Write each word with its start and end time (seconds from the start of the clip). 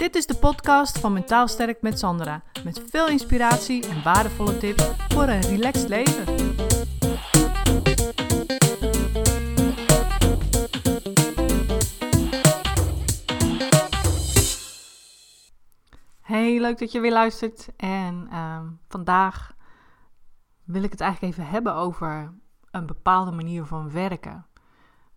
Dit 0.00 0.14
is 0.14 0.26
de 0.26 0.34
podcast 0.34 0.98
van 0.98 1.12
Mentaal 1.12 1.48
Sterk 1.48 1.82
met 1.82 1.98
Sandra. 1.98 2.42
Met 2.64 2.82
veel 2.90 3.08
inspiratie 3.08 3.88
en 3.88 4.02
waardevolle 4.02 4.58
tips 4.58 4.90
voor 5.08 5.22
een 5.22 5.40
relaxed 5.40 5.88
leven. 5.88 6.24
Hey, 16.20 16.60
leuk 16.60 16.78
dat 16.78 16.92
je 16.92 17.00
weer 17.00 17.12
luistert. 17.12 17.68
En 17.76 18.28
ehm, 18.30 18.66
vandaag 18.88 19.54
wil 20.64 20.82
ik 20.82 20.90
het 20.90 21.00
eigenlijk 21.00 21.32
even 21.32 21.50
hebben 21.50 21.74
over 21.74 22.34
een 22.70 22.86
bepaalde 22.86 23.30
manier 23.30 23.64
van 23.64 23.90
werken. 23.90 24.46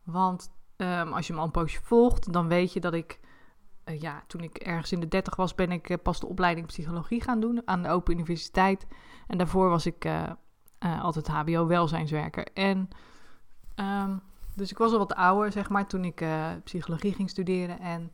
Want 0.03 0.51
ehm, 0.75 1.13
als 1.13 1.27
je 1.27 1.33
me 1.33 1.39
al 1.39 1.45
een 1.45 1.51
poosje 1.51 1.81
volgt, 1.83 2.33
dan 2.33 2.47
weet 2.47 2.73
je 2.73 2.79
dat 2.79 2.93
ik 2.93 3.19
uh, 3.85 4.01
ja, 4.01 4.23
toen 4.27 4.41
ik 4.41 4.57
ergens 4.57 4.91
in 4.91 4.99
de 4.99 5.07
30 5.07 5.35
was, 5.35 5.55
ben 5.55 5.71
ik 5.71 5.89
uh, 5.89 5.97
pas 6.03 6.19
de 6.19 6.27
opleiding 6.27 6.67
psychologie 6.67 7.21
gaan 7.21 7.39
doen 7.39 7.61
aan 7.65 7.81
de 7.83 7.89
Open 7.89 8.13
Universiteit. 8.13 8.87
En 9.27 9.37
daarvoor 9.37 9.69
was 9.69 9.85
ik 9.85 10.05
uh, 10.05 10.31
altijd 10.79 11.27
HBO-welzijnswerker. 11.27 12.47
En 12.53 12.89
um, 13.75 14.21
dus 14.55 14.71
ik 14.71 14.77
was 14.77 14.91
al 14.91 14.97
wat 14.97 15.13
ouder, 15.13 15.51
zeg 15.51 15.69
maar, 15.69 15.87
toen 15.87 16.05
ik 16.05 16.25
psychologie 16.63 17.13
ging 17.13 17.29
studeren. 17.29 17.79
En 17.79 18.11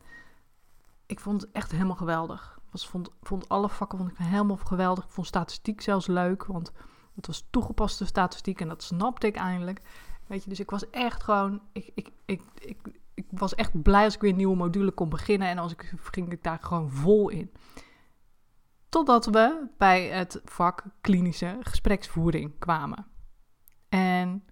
ik 1.06 1.20
vond 1.20 1.40
het 1.40 1.50
echt 1.52 1.70
helemaal 1.70 1.96
geweldig. 1.96 2.58
Was, 2.70 2.88
vond, 2.88 3.10
vond 3.22 3.48
alle 3.48 3.68
vakken 3.68 3.98
vond 3.98 4.10
ik 4.10 4.16
helemaal 4.16 4.56
geweldig. 4.56 5.04
Ik 5.04 5.10
vond 5.10 5.26
statistiek 5.26 5.80
zelfs 5.80 6.06
leuk, 6.06 6.44
want 6.44 6.72
het 7.14 7.26
was 7.26 7.46
toegepaste 7.50 8.06
statistiek 8.06 8.60
en 8.60 8.68
dat 8.68 8.82
snapte 8.82 9.26
ik 9.26 9.36
eindelijk. 9.36 9.80
Weet 10.26 10.42
je, 10.42 10.48
dus 10.48 10.60
ik 10.60 10.70
was 10.70 10.90
echt 10.90 11.22
gewoon. 11.22 11.60
Ik, 11.72 11.90
ik, 11.94 12.10
ik, 12.24 12.42
ik, 12.58 12.99
ik 13.14 13.26
was 13.30 13.54
echt 13.54 13.82
blij 13.82 14.04
als 14.04 14.14
ik 14.14 14.20
weer 14.20 14.30
een 14.30 14.36
nieuwe 14.36 14.56
module 14.56 14.90
kon 14.90 15.08
beginnen. 15.08 15.48
En 15.48 15.58
als 15.58 15.72
ik 15.72 15.94
ging 16.02 16.32
ik 16.32 16.42
daar 16.42 16.58
gewoon 16.60 16.90
vol 16.90 17.28
in. 17.28 17.52
Totdat 18.88 19.26
we 19.26 19.66
bij 19.78 20.06
het 20.06 20.40
vak 20.44 20.84
klinische 21.00 21.56
gespreksvoering 21.60 22.58
kwamen. 22.58 23.06
En 23.88 24.44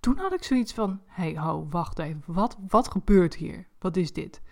toen 0.00 0.18
had 0.18 0.32
ik 0.32 0.44
zoiets 0.44 0.72
van: 0.72 1.00
hey, 1.06 1.38
ho, 1.38 1.66
wacht 1.68 1.98
even. 1.98 2.22
Wat, 2.26 2.56
wat 2.68 2.90
gebeurt 2.90 3.34
hier? 3.34 3.68
Wat 3.78 3.96
is 3.96 4.12
dit? 4.12 4.42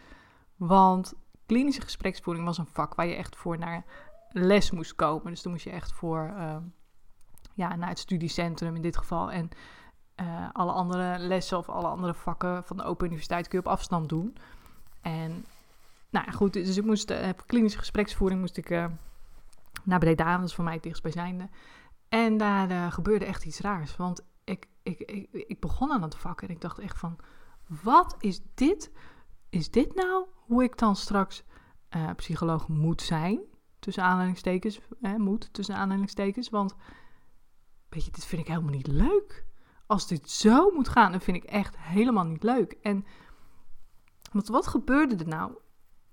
Want 0.56 1.14
klinische 1.46 1.80
gespreksvoering 1.80 2.44
was 2.44 2.58
een 2.58 2.66
vak 2.72 2.94
waar 2.94 3.06
je 3.06 3.14
echt 3.14 3.36
voor 3.36 3.58
naar 3.58 3.84
les 4.28 4.70
moest 4.70 4.94
komen. 4.94 5.32
Dus 5.32 5.42
dan 5.42 5.52
moest 5.52 5.64
je 5.64 5.70
echt 5.70 5.92
voor. 5.92 6.32
Uh, 6.36 6.56
ja, 7.54 7.76
naar 7.76 7.88
het 7.88 7.98
studiecentrum 7.98 8.76
in 8.76 8.82
dit 8.82 8.96
geval. 8.96 9.30
En 9.32 9.48
uh, 10.20 10.48
alle 10.52 10.72
andere 10.72 11.18
lessen 11.18 11.58
of 11.58 11.68
alle 11.68 11.86
andere 11.86 12.14
vakken 12.14 12.64
van 12.64 12.76
de 12.76 12.82
Open 12.82 13.06
Universiteit 13.06 13.48
kun 13.48 13.58
je 13.58 13.64
op 13.66 13.72
afstand 13.72 14.08
doen. 14.08 14.36
En 15.00 15.44
nou 16.10 16.26
ja, 16.26 16.32
goed, 16.32 16.52
dus 16.52 16.76
ik 16.76 16.84
moest, 16.84 17.10
uh, 17.10 17.28
klinische 17.46 17.78
gespreksvoering 17.78 18.40
moest 18.40 18.56
ik 18.56 18.70
uh, 18.70 18.86
naar 19.82 19.98
Breda, 19.98 20.36
dat 20.36 20.48
is 20.48 20.54
voor 20.54 20.64
mij 20.64 20.74
het 20.74 20.82
dichtstbijzijnde. 20.82 21.48
En 22.08 22.36
daar 22.36 22.92
gebeurde 22.92 23.24
echt 23.24 23.44
iets 23.44 23.60
raars, 23.60 23.96
want 23.96 24.24
ik, 24.44 24.68
ik, 24.82 25.00
ik, 25.00 25.28
ik 25.32 25.60
begon 25.60 25.92
aan 25.92 26.02
het 26.02 26.14
vak 26.14 26.42
en 26.42 26.48
ik 26.48 26.60
dacht 26.60 26.78
echt 26.78 26.98
van, 26.98 27.16
wat 27.82 28.16
is 28.18 28.40
dit? 28.54 28.90
Is 29.50 29.70
dit 29.70 29.94
nou 29.94 30.26
hoe 30.34 30.62
ik 30.62 30.78
dan 30.78 30.96
straks 30.96 31.44
psycholoog 32.16 32.68
moet 32.68 33.02
zijn? 33.02 33.40
Tussen 33.78 34.02
aanhalingstekens, 34.02 34.80
moet, 35.16 35.48
tussen 35.52 35.76
aanhalingstekens, 35.76 36.48
want 36.48 36.74
weet 37.88 38.04
je, 38.04 38.10
dit 38.10 38.24
vind 38.24 38.42
ik 38.42 38.48
helemaal 38.48 38.72
niet 38.72 38.86
leuk 38.86 39.44
als 39.94 40.06
dit 40.06 40.30
zo 40.30 40.70
moet 40.70 40.88
gaan, 40.88 41.10
dan 41.10 41.20
vind 41.20 41.36
ik 41.36 41.44
echt 41.44 41.78
helemaal 41.78 42.24
niet 42.24 42.42
leuk. 42.42 42.72
En 42.82 43.04
want 44.32 44.48
wat 44.48 44.66
gebeurde 44.66 45.16
er 45.16 45.28
nou? 45.28 45.52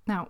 Nou, 0.04 0.28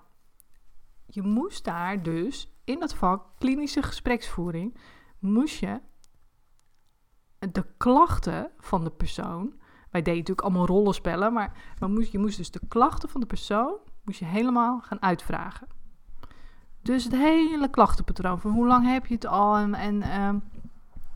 je 1.05 1.21
moest 1.21 1.63
daar 1.63 2.03
dus 2.03 2.53
in 2.63 2.79
dat 2.79 2.93
vak 2.93 3.25
klinische 3.37 3.83
gespreksvoering, 3.83 4.77
moest 5.19 5.59
je 5.59 5.81
de 7.39 7.65
klachten 7.77 8.51
van 8.57 8.83
de 8.83 8.89
persoon, 8.89 9.53
wij 9.89 10.01
deden 10.01 10.19
natuurlijk 10.19 10.47
allemaal 10.47 10.65
rollenspellen, 10.65 11.33
maar, 11.33 11.75
maar 11.79 11.89
moest, 11.89 12.11
je 12.11 12.19
moest 12.19 12.37
dus 12.37 12.51
de 12.51 12.67
klachten 12.67 13.09
van 13.09 13.21
de 13.21 13.27
persoon, 13.27 13.77
moest 14.03 14.19
je 14.19 14.25
helemaal 14.25 14.79
gaan 14.79 15.01
uitvragen. 15.01 15.67
Dus 16.81 17.03
het 17.03 17.13
hele 17.13 17.69
klachtenpatroon, 17.69 18.39
van 18.39 18.51
hoe 18.51 18.67
lang 18.67 18.85
heb 18.85 19.05
je 19.05 19.13
het 19.13 19.25
al 19.25 19.57
en, 19.57 19.95
uh, 19.95 20.33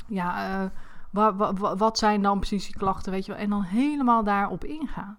ja, 0.08 0.64
uh, 0.64 0.70
wat, 1.16 1.58
wat, 1.58 1.80
wat 1.80 1.98
zijn 1.98 2.22
dan 2.22 2.38
precies 2.38 2.66
die 2.66 2.78
klachten, 2.78 3.12
weet 3.12 3.26
je 3.26 3.31
wel? 3.31 3.42
En 3.42 3.50
dan 3.50 3.62
helemaal 3.62 4.24
daarop 4.24 4.64
ingaan. 4.64 5.18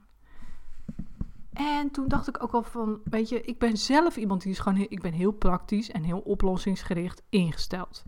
En 1.52 1.90
toen 1.90 2.08
dacht 2.08 2.28
ik 2.28 2.42
ook 2.42 2.52
al 2.52 2.62
van, 2.62 3.00
weet 3.04 3.28
je, 3.28 3.40
ik 3.40 3.58
ben 3.58 3.76
zelf 3.76 4.16
iemand 4.16 4.42
die 4.42 4.52
is 4.52 4.58
gewoon, 4.58 4.86
ik 4.88 5.00
ben 5.00 5.12
heel 5.12 5.32
praktisch 5.32 5.90
en 5.90 6.02
heel 6.02 6.18
oplossingsgericht 6.18 7.22
ingesteld. 7.28 8.04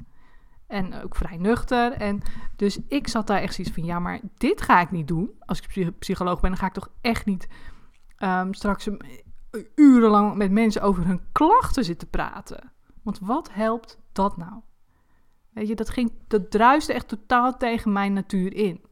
En 0.67 1.03
ook 1.03 1.15
vrij 1.15 1.37
nuchter. 1.37 1.93
En 1.93 2.23
dus 2.57 2.79
ik 2.89 3.09
zat 3.09 3.27
daar 3.27 3.41
echt 3.41 3.55
zoiets 3.55 3.75
van, 3.75 3.85
ja, 3.85 3.99
maar 3.99 4.21
dit 4.37 4.61
ga 4.61 4.81
ik 4.81 4.91
niet 4.91 5.09
doen. 5.09 5.31
Als 5.47 5.61
ik 5.61 5.99
psycholoog 5.99 6.41
ben, 6.41 6.51
dan 6.51 6.59
ga 6.59 6.67
ik 6.67 6.73
toch 6.73 6.91
echt 7.01 7.27
niet 7.27 7.49
um, 8.19 8.55
straks 8.55 8.89
urenlang 9.75 10.35
met 10.35 10.51
mensen 10.51 10.83
over 10.83 11.07
hun 11.07 11.21
klachten 11.33 11.85
zitten 11.85 12.09
praten. 12.09 12.73
Want 13.03 13.19
wat 13.19 13.53
helpt 13.53 13.99
dat 14.13 14.37
nou? 14.37 14.61
Je, 15.67 15.75
dat, 15.75 15.91
ging, 15.91 16.13
dat 16.27 16.51
druiste 16.51 16.93
echt 16.93 17.09
totaal 17.09 17.57
tegen 17.57 17.93
mijn 17.93 18.13
natuur 18.13 18.55
in. 18.55 18.85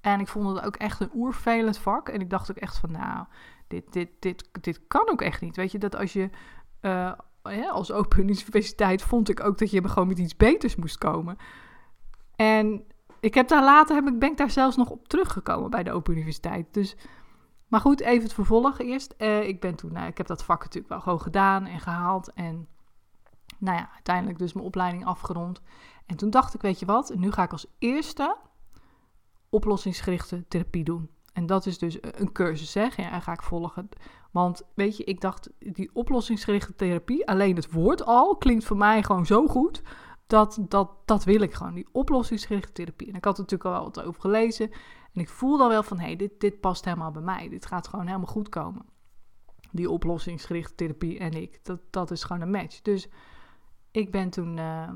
En 0.00 0.20
ik 0.20 0.28
vond 0.28 0.48
het 0.48 0.64
ook 0.64 0.76
echt 0.76 1.00
een 1.00 1.10
oervelend 1.14 1.78
vak. 1.78 2.08
En 2.08 2.20
ik 2.20 2.30
dacht 2.30 2.50
ook 2.50 2.56
echt 2.56 2.78
van, 2.78 2.90
nou, 2.90 3.26
dit, 3.68 3.92
dit, 3.92 4.08
dit, 4.18 4.48
dit 4.60 4.80
kan 4.88 5.10
ook 5.10 5.22
echt 5.22 5.40
niet. 5.40 5.56
Weet 5.56 5.72
je, 5.72 5.78
dat 5.78 5.96
als 5.96 6.12
je 6.12 6.30
ja, 7.50 7.68
als 7.70 7.92
open 7.92 8.20
universiteit 8.20 9.02
vond 9.02 9.28
ik 9.28 9.44
ook 9.44 9.58
dat 9.58 9.70
je 9.70 9.88
gewoon 9.88 10.08
met 10.08 10.18
iets 10.18 10.36
beters 10.36 10.76
moest 10.76 10.98
komen. 10.98 11.36
En 12.36 12.84
ik 13.20 13.34
heb 13.34 13.48
daar 13.48 13.64
later, 13.64 13.94
heb 13.94 14.08
ik, 14.08 14.18
ben 14.18 14.30
ik 14.30 14.36
daar 14.36 14.50
zelfs 14.50 14.76
nog 14.76 14.90
op 14.90 15.08
teruggekomen 15.08 15.70
bij 15.70 15.82
de 15.82 15.92
open 15.92 16.14
universiteit. 16.14 16.74
Dus, 16.74 16.96
maar 17.68 17.80
goed, 17.80 18.00
even 18.00 18.22
het 18.22 18.32
vervolg 18.32 18.78
eerst. 18.78 19.14
Uh, 19.18 19.48
ik 19.48 19.60
ben 19.60 19.74
toen, 19.74 19.92
nou, 19.92 20.06
ik 20.06 20.16
heb 20.16 20.26
dat 20.26 20.44
vak 20.44 20.62
natuurlijk 20.62 20.92
wel 20.92 21.00
gewoon 21.00 21.20
gedaan 21.20 21.66
en 21.66 21.80
gehaald. 21.80 22.32
En 22.32 22.68
nou 23.58 23.76
ja, 23.76 23.90
uiteindelijk 23.94 24.38
dus 24.38 24.52
mijn 24.52 24.66
opleiding 24.66 25.04
afgerond. 25.04 25.60
En 26.06 26.16
toen 26.16 26.30
dacht 26.30 26.54
ik, 26.54 26.60
weet 26.62 26.78
je 26.78 26.86
wat, 26.86 27.14
nu 27.14 27.32
ga 27.32 27.42
ik 27.42 27.52
als 27.52 27.66
eerste 27.78 28.36
oplossingsgerichte 29.48 30.44
therapie 30.48 30.84
doen. 30.84 31.10
En 31.32 31.46
dat 31.46 31.66
is 31.66 31.78
dus 31.78 31.98
een 32.00 32.32
cursus? 32.32 32.72
Ja, 32.72 32.96
en 32.96 33.22
ga 33.22 33.32
ik 33.32 33.42
volgen. 33.42 33.88
Want 34.30 34.62
weet 34.74 34.96
je, 34.96 35.04
ik 35.04 35.20
dacht, 35.20 35.50
die 35.58 35.90
oplossingsgerichte 35.92 36.74
therapie, 36.74 37.28
alleen 37.28 37.56
het 37.56 37.72
woord 37.72 38.04
al, 38.04 38.36
klinkt 38.36 38.64
voor 38.64 38.76
mij 38.76 39.02
gewoon 39.02 39.26
zo 39.26 39.46
goed. 39.46 39.82
Dat, 40.26 40.58
dat, 40.68 40.90
dat 41.04 41.24
wil 41.24 41.40
ik 41.40 41.54
gewoon, 41.54 41.74
die 41.74 41.88
oplossingsgerichte 41.92 42.72
therapie. 42.72 43.08
En 43.08 43.14
ik 43.14 43.24
had 43.24 43.34
er 43.34 43.42
natuurlijk 43.42 43.76
al 43.76 43.84
wat 43.84 44.02
over 44.02 44.20
gelezen. 44.20 44.70
En 45.12 45.20
ik 45.20 45.28
voelde 45.28 45.62
al 45.62 45.68
wel 45.68 45.82
van, 45.82 45.98
hé, 45.98 46.06
hey, 46.06 46.16
dit, 46.16 46.40
dit 46.40 46.60
past 46.60 46.84
helemaal 46.84 47.10
bij 47.10 47.22
mij. 47.22 47.48
Dit 47.48 47.66
gaat 47.66 47.88
gewoon 47.88 48.06
helemaal 48.06 48.26
goed 48.26 48.48
komen. 48.48 48.86
Die 49.70 49.90
oplossingsgerichte 49.90 50.74
therapie 50.74 51.18
en 51.18 51.32
ik, 51.32 51.64
dat, 51.64 51.80
dat 51.90 52.10
is 52.10 52.24
gewoon 52.24 52.42
een 52.42 52.50
match. 52.50 52.80
Dus 52.80 53.08
ik 53.92 54.10
ben 54.10 54.30
toen, 54.30 54.56
uh, 54.56 54.90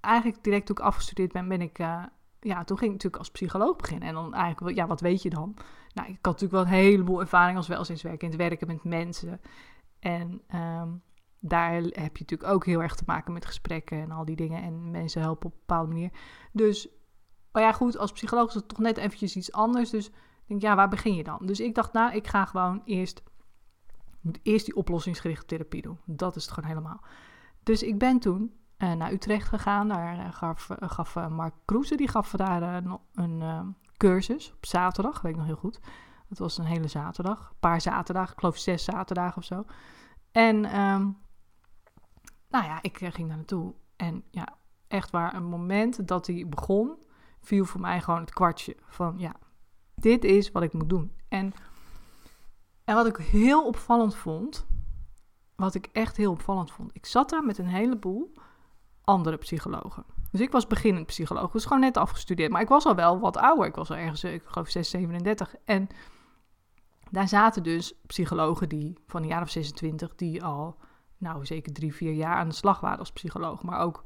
eigenlijk 0.00 0.44
direct 0.44 0.66
toen 0.66 0.76
ik 0.76 0.82
afgestudeerd 0.82 1.32
ben, 1.32 1.48
ben 1.48 1.60
ik, 1.60 1.78
uh, 1.78 2.04
ja, 2.40 2.64
toen 2.64 2.78
ging 2.78 2.90
ik 2.90 2.96
natuurlijk 2.96 3.22
als 3.22 3.30
psycholoog 3.30 3.76
beginnen. 3.76 4.08
En 4.08 4.14
dan 4.14 4.34
eigenlijk, 4.34 4.76
ja, 4.76 4.86
wat 4.86 5.00
weet 5.00 5.22
je 5.22 5.30
dan? 5.30 5.56
Nou, 5.94 6.08
ik 6.08 6.18
had 6.22 6.40
natuurlijk 6.40 6.52
wel 6.52 6.62
een 6.62 6.82
heleboel 6.84 7.20
ervaring 7.20 7.56
als 7.56 7.68
welzijnswerker 7.68 8.22
in 8.22 8.28
het 8.28 8.48
werken 8.48 8.66
met 8.66 8.84
mensen. 8.84 9.40
En 9.98 10.42
um, 10.54 11.02
daar 11.38 11.72
heb 11.72 12.16
je 12.16 12.24
natuurlijk 12.24 12.50
ook 12.50 12.66
heel 12.66 12.82
erg 12.82 12.94
te 12.94 13.02
maken 13.06 13.32
met 13.32 13.46
gesprekken 13.46 14.00
en 14.00 14.10
al 14.10 14.24
die 14.24 14.36
dingen. 14.36 14.62
En 14.62 14.90
mensen 14.90 15.20
helpen 15.20 15.46
op 15.46 15.52
een 15.52 15.58
bepaalde 15.66 15.92
manier. 15.92 16.10
Dus, 16.52 16.88
maar 17.52 17.62
ja, 17.62 17.72
goed, 17.72 17.98
als 17.98 18.12
psycholoog 18.12 18.48
is 18.48 18.54
het 18.54 18.68
toch 18.68 18.78
net 18.78 18.96
eventjes 18.96 19.36
iets 19.36 19.52
anders. 19.52 19.90
Dus 19.90 20.08
ik 20.08 20.14
denk, 20.46 20.60
ja, 20.60 20.76
waar 20.76 20.88
begin 20.88 21.14
je 21.14 21.24
dan? 21.24 21.38
Dus 21.42 21.60
ik 21.60 21.74
dacht, 21.74 21.92
nou, 21.92 22.14
ik 22.14 22.26
ga 22.26 22.44
gewoon 22.44 22.82
eerst, 22.84 23.22
eerst 24.42 24.64
die 24.64 24.76
oplossingsgerichte 24.76 25.46
therapie 25.46 25.82
doen. 25.82 25.98
Dat 26.04 26.36
is 26.36 26.44
het 26.44 26.52
gewoon 26.52 26.70
helemaal. 26.70 27.04
Dus 27.64 27.82
ik 27.82 27.98
ben 27.98 28.18
toen 28.18 28.54
uh, 28.78 28.92
naar 28.92 29.12
Utrecht 29.12 29.48
gegaan. 29.48 29.88
Daar 29.88 30.16
uh, 30.18 30.32
gaf, 30.32 30.68
uh, 30.70 30.88
gaf 30.90 31.28
Mark 31.28 31.54
Kroeze, 31.64 31.96
die 31.96 32.08
gaf 32.08 32.30
daar 32.30 32.84
een, 33.14 33.76
cursus 33.96 34.52
op 34.52 34.66
zaterdag, 34.66 35.20
weet 35.20 35.32
ik 35.32 35.38
nog 35.38 35.46
heel 35.46 35.56
goed. 35.56 35.80
Dat 36.28 36.38
was 36.38 36.58
een 36.58 36.64
hele 36.64 36.88
zaterdag, 36.88 37.48
een 37.50 37.56
paar 37.60 37.80
zaterdagen, 37.80 38.32
ik 38.32 38.38
geloof 38.38 38.56
zes 38.58 38.84
zaterdagen 38.84 39.36
of 39.36 39.44
zo. 39.44 39.64
En 40.32 40.80
um, 40.80 41.16
nou 42.48 42.64
ja, 42.64 42.78
ik 42.82 42.98
ging 42.98 43.28
daar 43.28 43.36
naartoe. 43.36 43.74
En 43.96 44.24
ja, 44.30 44.56
echt 44.88 45.10
waar, 45.10 45.34
een 45.34 45.44
moment 45.44 46.08
dat 46.08 46.26
hij 46.26 46.46
begon, 46.48 46.96
viel 47.40 47.64
voor 47.64 47.80
mij 47.80 48.00
gewoon 48.00 48.20
het 48.20 48.32
kwartje 48.32 48.76
van 48.86 49.14
ja, 49.18 49.34
dit 49.94 50.24
is 50.24 50.52
wat 50.52 50.62
ik 50.62 50.72
moet 50.72 50.88
doen. 50.88 51.12
En, 51.28 51.52
en 52.84 52.94
wat 52.94 53.06
ik 53.06 53.16
heel 53.16 53.66
opvallend 53.66 54.14
vond, 54.14 54.66
wat 55.56 55.74
ik 55.74 55.88
echt 55.92 56.16
heel 56.16 56.30
opvallend 56.30 56.72
vond. 56.72 56.90
Ik 56.94 57.06
zat 57.06 57.30
daar 57.30 57.44
met 57.44 57.58
een 57.58 57.66
heleboel 57.66 58.32
andere 59.04 59.36
psychologen. 59.36 60.04
Dus 60.30 60.40
ik 60.40 60.52
was 60.52 60.66
beginnend 60.66 61.06
psycholoog. 61.06 61.52
Was 61.52 61.64
gewoon 61.64 61.80
net 61.80 61.96
afgestudeerd. 61.96 62.50
Maar 62.50 62.60
ik 62.60 62.68
was 62.68 62.86
al 62.86 62.94
wel 62.94 63.20
wat 63.20 63.36
ouder. 63.36 63.66
Ik 63.66 63.74
was 63.74 63.90
al 63.90 63.96
ergens, 63.96 64.24
ik 64.24 64.42
geloof 64.44 64.68
6, 64.68 64.90
37. 64.90 65.54
En 65.64 65.88
daar 67.10 67.28
zaten 67.28 67.62
dus 67.62 67.94
psychologen 68.06 68.68
die 68.68 68.98
van 69.06 69.22
een 69.22 69.28
jaar 69.28 69.42
of 69.42 69.50
26, 69.50 70.14
die 70.14 70.44
al, 70.44 70.76
nou 71.18 71.46
zeker 71.46 71.72
drie, 71.72 71.94
vier 71.94 72.12
jaar 72.12 72.36
aan 72.36 72.48
de 72.48 72.54
slag 72.54 72.80
waren 72.80 72.98
als 72.98 73.12
psycholoog. 73.12 73.62
Maar 73.62 73.80
ook 73.80 74.02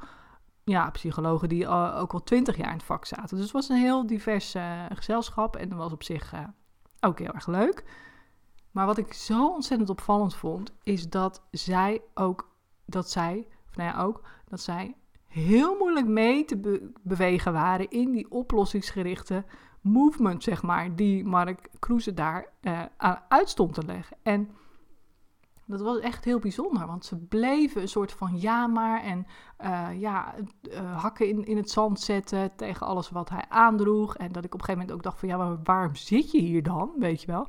ja, 0.65 0.91
psychologen 0.91 1.49
die 1.49 1.69
al, 1.69 1.95
ook 1.95 2.13
al 2.13 2.23
twintig 2.23 2.57
jaar 2.57 2.71
in 2.71 2.77
het 2.77 2.83
vak 2.83 3.05
zaten. 3.05 3.37
Dus 3.37 3.45
het 3.45 3.55
was 3.55 3.69
een 3.69 3.77
heel 3.77 4.07
divers 4.07 4.55
uh, 4.55 4.85
gezelschap 4.95 5.57
en 5.57 5.69
dat 5.69 5.79
was 5.79 5.93
op 5.93 6.03
zich 6.03 6.35
uh, 6.35 6.41
ook 7.01 7.19
heel 7.19 7.33
erg 7.33 7.47
leuk. 7.47 7.85
Maar 8.79 8.87
wat 8.87 8.99
ik 8.99 9.13
zo 9.13 9.49
ontzettend 9.49 9.91
opvallend 9.91 10.35
vond, 10.35 10.73
is 10.83 11.09
dat 11.09 11.43
zij 11.51 12.03
ook, 12.15 12.49
dat 12.85 13.11
zij, 13.11 13.47
of 13.69 13.77
nou 13.77 13.89
ja 13.91 14.03
ook, 14.03 14.23
dat 14.49 14.61
zij 14.61 14.97
heel 15.27 15.77
moeilijk 15.79 16.07
mee 16.07 16.45
te 16.45 16.91
bewegen 17.03 17.53
waren 17.53 17.91
in 17.91 18.11
die 18.11 18.31
oplossingsgerichte 18.31 19.45
movement, 19.81 20.43
zeg 20.43 20.63
maar, 20.63 20.97
die 20.97 21.25
Mark 21.25 21.69
Kroeze 21.79 22.15
daar 22.15 22.53
uh, 22.63 22.83
uit 23.29 23.49
stond 23.49 23.75
te 23.75 23.85
leggen. 23.85 24.17
En 24.23 24.51
dat 25.69 25.81
was 25.81 25.99
echt 25.99 26.25
heel 26.25 26.39
bijzonder, 26.39 26.87
want 26.87 27.05
ze 27.05 27.17
bleven 27.17 27.81
een 27.81 27.89
soort 27.89 28.13
van 28.13 28.41
ja 28.41 28.67
maar 28.67 29.03
en 29.03 29.27
uh, 29.61 30.01
ja, 30.01 30.35
uh, 30.63 31.03
hakken 31.03 31.29
in, 31.29 31.45
in 31.45 31.57
het 31.57 31.71
zand 31.71 32.01
zetten 32.01 32.57
tegen 32.57 32.87
alles 32.87 33.11
wat 33.11 33.29
hij 33.29 33.45
aandroeg. 33.49 34.17
En 34.17 34.33
dat 34.33 34.45
ik 34.45 34.55
op 34.55 34.61
een 34.61 34.67
gegeven 34.67 34.81
moment 34.81 34.93
ook 34.93 35.03
dacht 35.03 35.19
van 35.19 35.29
ja, 35.29 35.37
maar 35.37 35.63
waarom 35.63 35.95
zit 35.95 36.31
je 36.31 36.41
hier 36.41 36.63
dan, 36.63 36.93
weet 36.99 37.21
je 37.21 37.27
wel? 37.27 37.49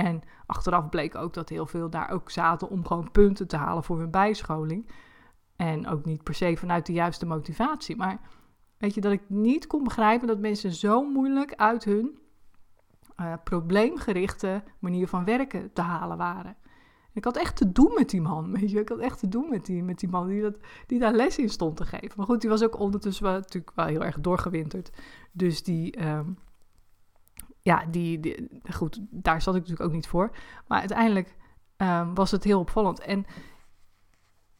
En 0.00 0.22
achteraf 0.46 0.88
bleek 0.88 1.14
ook 1.14 1.34
dat 1.34 1.48
heel 1.48 1.66
veel 1.66 1.90
daar 1.90 2.10
ook 2.10 2.30
zaten 2.30 2.68
om 2.68 2.86
gewoon 2.86 3.10
punten 3.10 3.48
te 3.48 3.56
halen 3.56 3.84
voor 3.84 3.98
hun 3.98 4.10
bijscholing. 4.10 4.90
En 5.56 5.88
ook 5.88 6.04
niet 6.04 6.22
per 6.22 6.34
se 6.34 6.56
vanuit 6.56 6.86
de 6.86 6.92
juiste 6.92 7.26
motivatie. 7.26 7.96
Maar 7.96 8.20
weet 8.78 8.94
je, 8.94 9.00
dat 9.00 9.12
ik 9.12 9.22
niet 9.26 9.66
kon 9.66 9.84
begrijpen 9.84 10.26
dat 10.26 10.38
mensen 10.38 10.72
zo 10.72 11.04
moeilijk 11.04 11.54
uit 11.54 11.84
hun 11.84 12.18
uh, 13.20 13.32
probleemgerichte 13.44 14.62
manier 14.78 15.08
van 15.08 15.24
werken 15.24 15.72
te 15.72 15.82
halen 15.82 16.16
waren. 16.16 16.56
Ik 17.12 17.24
had 17.24 17.36
echt 17.36 17.56
te 17.56 17.72
doen 17.72 17.92
met 17.94 18.10
die 18.10 18.20
man, 18.20 18.52
weet 18.52 18.70
je. 18.70 18.80
Ik 18.80 18.88
had 18.88 18.98
echt 18.98 19.18
te 19.18 19.28
doen 19.28 19.48
met 19.50 19.66
die, 19.66 19.82
met 19.82 19.98
die 19.98 20.08
man 20.08 20.26
die, 20.26 20.42
dat, 20.42 20.56
die 20.86 20.98
daar 20.98 21.12
les 21.12 21.38
in 21.38 21.48
stond 21.48 21.76
te 21.76 21.84
geven. 21.84 22.12
Maar 22.16 22.26
goed, 22.26 22.40
die 22.40 22.50
was 22.50 22.62
ook 22.62 22.78
ondertussen 22.78 23.24
natuurlijk 23.24 23.72
wel 23.74 23.86
heel 23.86 24.04
erg 24.04 24.20
doorgewinterd. 24.20 24.90
Dus 25.32 25.62
die, 25.62 26.06
um, 26.08 26.38
ja, 27.62 27.84
die, 27.90 28.48
goed, 28.70 29.00
daar 29.10 29.42
zat 29.42 29.54
ik 29.54 29.60
natuurlijk 29.60 29.88
ook 29.88 29.94
niet 29.94 30.06
voor. 30.06 30.36
Maar 30.66 30.78
uiteindelijk 30.78 31.36
um, 31.76 32.14
was 32.14 32.30
het 32.30 32.44
heel 32.44 32.60
opvallend. 32.60 33.00
En, 33.00 33.26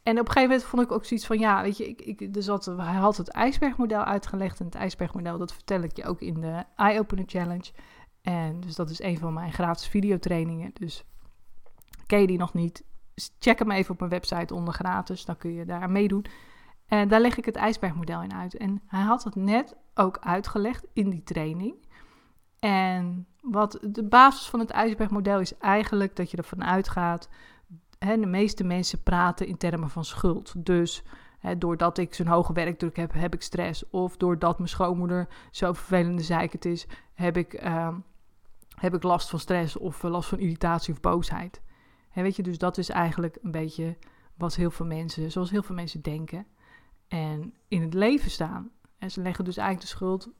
en 0.02 0.19
op 0.19 0.26
een 0.26 0.32
gegeven 0.32 0.43
moment 0.43 0.64
vond 0.64 0.82
ik 0.82 0.93
ook 0.93 1.05
zoiets 1.05 1.26
van, 1.26 1.38
ja, 1.38 1.62
weet 1.62 1.76
je, 1.76 1.88
ik, 1.88 2.00
ik, 2.00 2.35
dus 2.35 2.47
had, 2.47 2.64
hij 2.64 2.94
had 2.94 3.17
het 3.17 3.29
ijsbergmodel 3.29 4.05
uitgelegd. 4.05 4.61
En 4.61 4.67
het 4.67 4.75
ijsbergmodel, 4.75 5.38
dat 5.38 5.52
vertel 5.52 5.82
ik 5.82 5.97
je 5.97 6.05
ook 6.05 6.20
in 6.20 6.41
de 6.41 6.64
Eye 6.76 6.99
Opener 6.99 7.25
Challenge. 7.26 7.73
En 8.23 8.61
dus 8.61 8.75
dat 8.75 8.91
is 8.91 9.03
een 9.03 9.19
van 9.19 9.32
mijn 9.32 9.53
gratis 9.53 9.88
videotrainingen. 9.88 10.70
Dus 10.75 11.05
ken 12.06 12.20
je 12.20 12.26
die 12.26 12.38
nog 12.38 12.55
niet, 12.55 12.85
check 13.38 13.58
hem 13.58 13.70
even 13.70 13.93
op 13.93 13.99
mijn 13.99 14.11
website 14.11 14.55
onder 14.55 14.75
gratis. 14.75 15.25
Dan 15.25 15.37
kun 15.37 15.53
je 15.53 15.64
daar 15.64 15.91
meedoen. 15.91 16.25
En 16.87 17.08
daar 17.08 17.20
leg 17.20 17.38
ik 17.38 17.44
het 17.44 17.56
ijsbergmodel 17.56 18.23
in 18.23 18.35
uit. 18.35 18.56
En 18.56 18.82
hij 18.87 19.03
had 19.03 19.25
het 19.25 19.35
net 19.35 19.76
ook 19.94 20.19
uitgelegd 20.19 20.87
in 20.93 21.11
die 21.11 21.23
training. 21.23 21.75
En 22.61 23.27
wat 23.41 23.79
de 23.83 24.05
basis 24.05 24.49
van 24.49 24.61
het 24.61 24.71
ijsbergmodel 24.71 25.41
is 25.41 25.59
eigenlijk 25.59 26.17
dat 26.17 26.31
je 26.31 26.37
ervan 26.37 26.65
uitgaat. 26.65 27.29
Hè, 27.99 28.19
de 28.19 28.27
meeste 28.27 28.65
mensen 28.65 29.03
praten 29.03 29.47
in 29.47 29.57
termen 29.57 29.91
van 29.91 30.05
schuld. 30.05 30.65
Dus 30.65 31.03
hè, 31.39 31.59
doordat 31.59 31.99
ik 31.99 32.15
zo'n 32.15 32.27
hoge 32.27 32.53
werkdruk 32.53 32.97
heb, 32.97 33.12
heb 33.12 33.35
ik 33.35 33.43
stress. 33.43 33.91
Of 33.91 34.17
doordat 34.17 34.59
mijn 34.59 34.71
schoonmoeder 34.71 35.29
zo 35.51 35.73
vervelende 35.73 36.23
zeikert 36.23 36.65
is, 36.65 36.87
heb 37.15 37.37
ik, 37.37 37.62
uh, 37.65 37.95
heb 38.75 38.95
ik 38.95 39.03
last 39.03 39.29
van 39.31 39.39
stress 39.39 39.77
of 39.77 40.03
last 40.03 40.29
van 40.29 40.39
irritatie 40.39 40.93
of 40.93 41.01
boosheid. 41.01 41.63
Hè, 42.11 42.23
weet 42.23 42.37
je, 42.37 42.43
dus 42.43 42.59
dat 42.59 42.79
is 42.79 42.89
eigenlijk 42.89 43.39
een 43.43 43.51
beetje 43.51 43.97
wat 44.37 44.55
heel 44.55 44.71
veel 44.71 44.87
mensen, 44.87 45.31
zoals 45.31 45.51
heel 45.51 45.63
veel 45.63 45.75
mensen 45.75 46.03
denken 46.03 46.47
en 47.09 47.55
in 47.69 47.83
het 47.83 47.95
leven 47.95 48.31
staan. 48.31 48.71
En 48.99 49.11
ze 49.11 49.23
leggen 49.23 49.45
dus 49.45 49.56
eigenlijk 49.56 49.89
de 49.89 49.97
schuld 49.97 50.31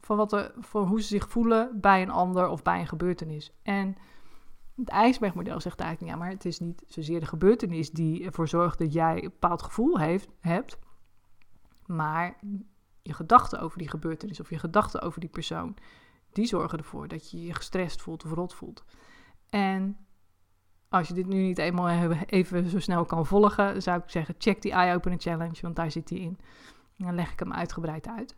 van, 0.00 0.16
wat 0.16 0.32
er, 0.32 0.52
van 0.58 0.86
hoe 0.86 1.00
ze 1.00 1.06
zich 1.06 1.28
voelen 1.28 1.80
bij 1.80 2.02
een 2.02 2.10
ander 2.10 2.48
of 2.48 2.62
bij 2.62 2.80
een 2.80 2.86
gebeurtenis. 2.86 3.52
En 3.62 3.96
het 4.76 4.88
ijsbergmodel 4.88 5.60
zegt 5.60 5.80
eigenlijk, 5.80 6.12
ja, 6.12 6.18
maar 6.18 6.30
het 6.30 6.44
is 6.44 6.58
niet 6.58 6.82
zozeer 6.86 7.20
de 7.20 7.26
gebeurtenis 7.26 7.90
die 7.90 8.24
ervoor 8.24 8.48
zorgt 8.48 8.78
dat 8.78 8.92
jij 8.92 9.14
een 9.14 9.30
bepaald 9.30 9.62
gevoel 9.62 9.98
heeft, 9.98 10.28
hebt, 10.40 10.78
maar 11.86 12.38
je 13.02 13.12
gedachten 13.12 13.60
over 13.60 13.78
die 13.78 13.88
gebeurtenis 13.88 14.40
of 14.40 14.50
je 14.50 14.58
gedachten 14.58 15.00
over 15.00 15.20
die 15.20 15.28
persoon, 15.28 15.76
die 16.32 16.46
zorgen 16.46 16.78
ervoor 16.78 17.08
dat 17.08 17.30
je 17.30 17.42
je 17.42 17.54
gestrest 17.54 18.02
voelt 18.02 18.24
of 18.24 18.32
rot 18.32 18.54
voelt. 18.54 18.84
En 19.48 19.96
als 20.88 21.08
je 21.08 21.14
dit 21.14 21.26
nu 21.26 21.42
niet 21.42 21.58
eenmaal 21.58 21.88
even 22.26 22.68
zo 22.68 22.80
snel 22.80 23.04
kan 23.04 23.26
volgen, 23.26 23.82
zou 23.82 24.00
ik 24.00 24.10
zeggen: 24.10 24.34
check 24.38 24.62
die 24.62 24.72
Eye 24.72 24.94
Opener 24.94 25.20
Challenge, 25.20 25.58
want 25.60 25.76
daar 25.76 25.90
zit 25.90 26.10
hij 26.10 26.18
in. 26.18 26.38
dan 26.96 27.14
leg 27.14 27.32
ik 27.32 27.38
hem 27.38 27.52
uitgebreid 27.52 28.08
uit. 28.08 28.36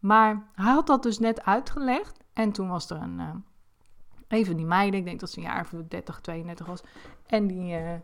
Maar 0.00 0.48
hij 0.54 0.72
had 0.72 0.86
dat 0.86 1.02
dus 1.02 1.18
net 1.18 1.44
uitgelegd. 1.44 2.18
En 2.32 2.52
toen 2.52 2.68
was 2.68 2.90
er 2.90 2.96
een. 2.96 3.18
Uh, 3.18 3.30
even 4.28 4.56
die 4.56 4.66
meiden, 4.66 5.00
ik 5.00 5.06
denk 5.06 5.20
dat 5.20 5.30
ze 5.30 5.38
een 5.38 5.44
jaar 5.44 5.60
of 5.60 5.82
30, 5.88 6.20
32 6.20 6.66
was. 6.66 6.82
En 7.26 7.46
die, 7.46 7.80
uh, 7.80 7.94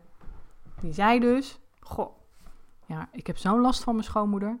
die 0.81 0.93
zei 0.93 1.19
dus: 1.19 1.59
Goh, 1.79 2.17
ja, 2.85 3.09
ik 3.11 3.27
heb 3.27 3.37
zo'n 3.37 3.61
last 3.61 3.83
van 3.83 3.93
mijn 3.93 4.05
schoonmoeder. 4.05 4.59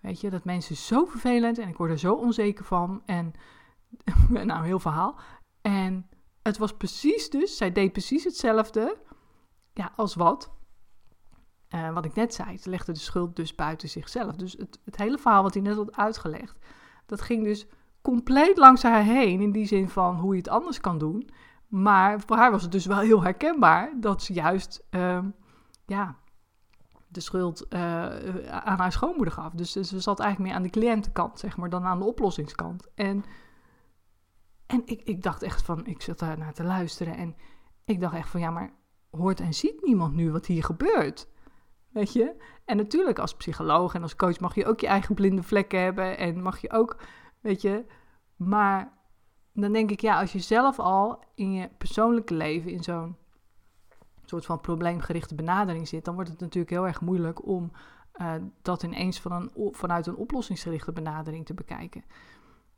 Weet 0.00 0.20
je, 0.20 0.30
dat 0.30 0.44
mensen 0.44 0.76
zo 0.76 1.04
vervelend 1.04 1.58
en 1.58 1.68
ik 1.68 1.76
word 1.76 1.90
er 1.90 1.98
zo 1.98 2.14
onzeker 2.14 2.64
van. 2.64 3.02
En 3.06 3.34
nou, 4.28 4.64
heel 4.64 4.78
verhaal. 4.78 5.16
En 5.60 6.08
het 6.42 6.58
was 6.58 6.76
precies 6.76 7.30
dus, 7.30 7.56
zij 7.56 7.72
deed 7.72 7.92
precies 7.92 8.24
hetzelfde 8.24 8.96
ja, 9.72 9.92
als 9.96 10.14
wat. 10.14 10.50
Uh, 11.74 11.92
wat 11.92 12.04
ik 12.04 12.14
net 12.14 12.34
zei, 12.34 12.58
ze 12.58 12.70
legde 12.70 12.92
de 12.92 12.98
schuld 12.98 13.36
dus 13.36 13.54
buiten 13.54 13.88
zichzelf. 13.88 14.36
Dus 14.36 14.52
het, 14.52 14.78
het 14.84 14.96
hele 14.96 15.18
verhaal 15.18 15.42
wat 15.42 15.54
hij 15.54 15.62
net 15.62 15.76
had 15.76 15.96
uitgelegd, 15.96 16.58
dat 17.06 17.20
ging 17.20 17.44
dus 17.44 17.66
compleet 18.02 18.56
langs 18.56 18.82
haar 18.82 19.02
heen. 19.02 19.40
In 19.40 19.52
die 19.52 19.66
zin 19.66 19.88
van 19.88 20.16
hoe 20.16 20.32
je 20.32 20.38
het 20.38 20.48
anders 20.48 20.80
kan 20.80 20.98
doen. 20.98 21.28
Maar 21.68 22.20
voor 22.20 22.36
haar 22.36 22.50
was 22.50 22.62
het 22.62 22.72
dus 22.72 22.86
wel 22.86 22.98
heel 22.98 23.22
herkenbaar 23.22 23.92
dat 24.00 24.22
ze 24.22 24.32
juist 24.32 24.84
uh, 24.90 25.18
ja, 25.86 26.16
de 27.08 27.20
schuld 27.20 27.66
uh, 27.70 27.80
aan 28.48 28.78
haar 28.78 28.92
schoonmoeder 28.92 29.32
gaf. 29.32 29.52
Dus 29.52 29.72
ze 29.72 30.00
zat 30.00 30.20
eigenlijk 30.20 30.50
meer 30.50 30.58
aan 30.58 30.66
de 30.66 30.78
cliëntenkant, 30.78 31.38
zeg 31.38 31.56
maar, 31.56 31.70
dan 31.70 31.84
aan 31.84 31.98
de 31.98 32.04
oplossingskant. 32.04 32.88
En 32.94 33.24
en 34.66 34.82
ik, 34.84 35.02
ik 35.02 35.22
dacht 35.22 35.42
echt 35.42 35.62
van, 35.62 35.86
ik 35.86 36.02
zat 36.02 36.18
daar 36.18 36.38
naar 36.38 36.54
te 36.54 36.64
luisteren 36.64 37.16
en 37.16 37.36
ik 37.84 38.00
dacht 38.00 38.14
echt 38.14 38.28
van, 38.28 38.40
ja, 38.40 38.50
maar 38.50 38.72
hoort 39.10 39.40
en 39.40 39.54
ziet 39.54 39.82
niemand 39.82 40.14
nu 40.14 40.32
wat 40.32 40.46
hier 40.46 40.64
gebeurt? 40.64 41.28
Weet 41.94 42.12
je? 42.12 42.34
En 42.64 42.76
natuurlijk 42.76 43.18
als 43.18 43.34
psycholoog 43.34 43.94
en 43.94 44.02
als 44.02 44.16
coach 44.16 44.40
mag 44.40 44.54
je 44.54 44.66
ook 44.66 44.80
je 44.80 44.86
eigen 44.86 45.14
blinde 45.14 45.42
vlekken 45.42 45.80
hebben 45.80 46.18
en 46.18 46.42
mag 46.42 46.60
je 46.60 46.72
ook, 46.72 46.96
weet 47.40 47.62
je, 47.62 47.84
maar 48.36 48.92
dan 49.52 49.72
denk 49.72 49.90
ik, 49.90 50.00
ja, 50.00 50.20
als 50.20 50.32
je 50.32 50.38
zelf 50.38 50.78
al 50.78 51.24
in 51.34 51.52
je 51.52 51.70
persoonlijke 51.78 52.34
leven 52.34 52.70
in 52.70 52.82
zo'n 52.82 53.16
soort 54.24 54.44
van 54.44 54.60
probleemgerichte 54.60 55.34
benadering 55.34 55.88
zit, 55.88 56.04
dan 56.04 56.14
wordt 56.14 56.30
het 56.30 56.40
natuurlijk 56.40 56.72
heel 56.72 56.86
erg 56.86 57.00
moeilijk 57.00 57.46
om 57.46 57.72
uh, 58.16 58.32
dat 58.62 58.82
ineens 58.82 59.20
van 59.20 59.32
een, 59.32 59.50
vanuit 59.74 60.06
een 60.06 60.16
oplossingsgerichte 60.16 60.92
benadering 60.92 61.46
te 61.46 61.54
bekijken. 61.54 62.04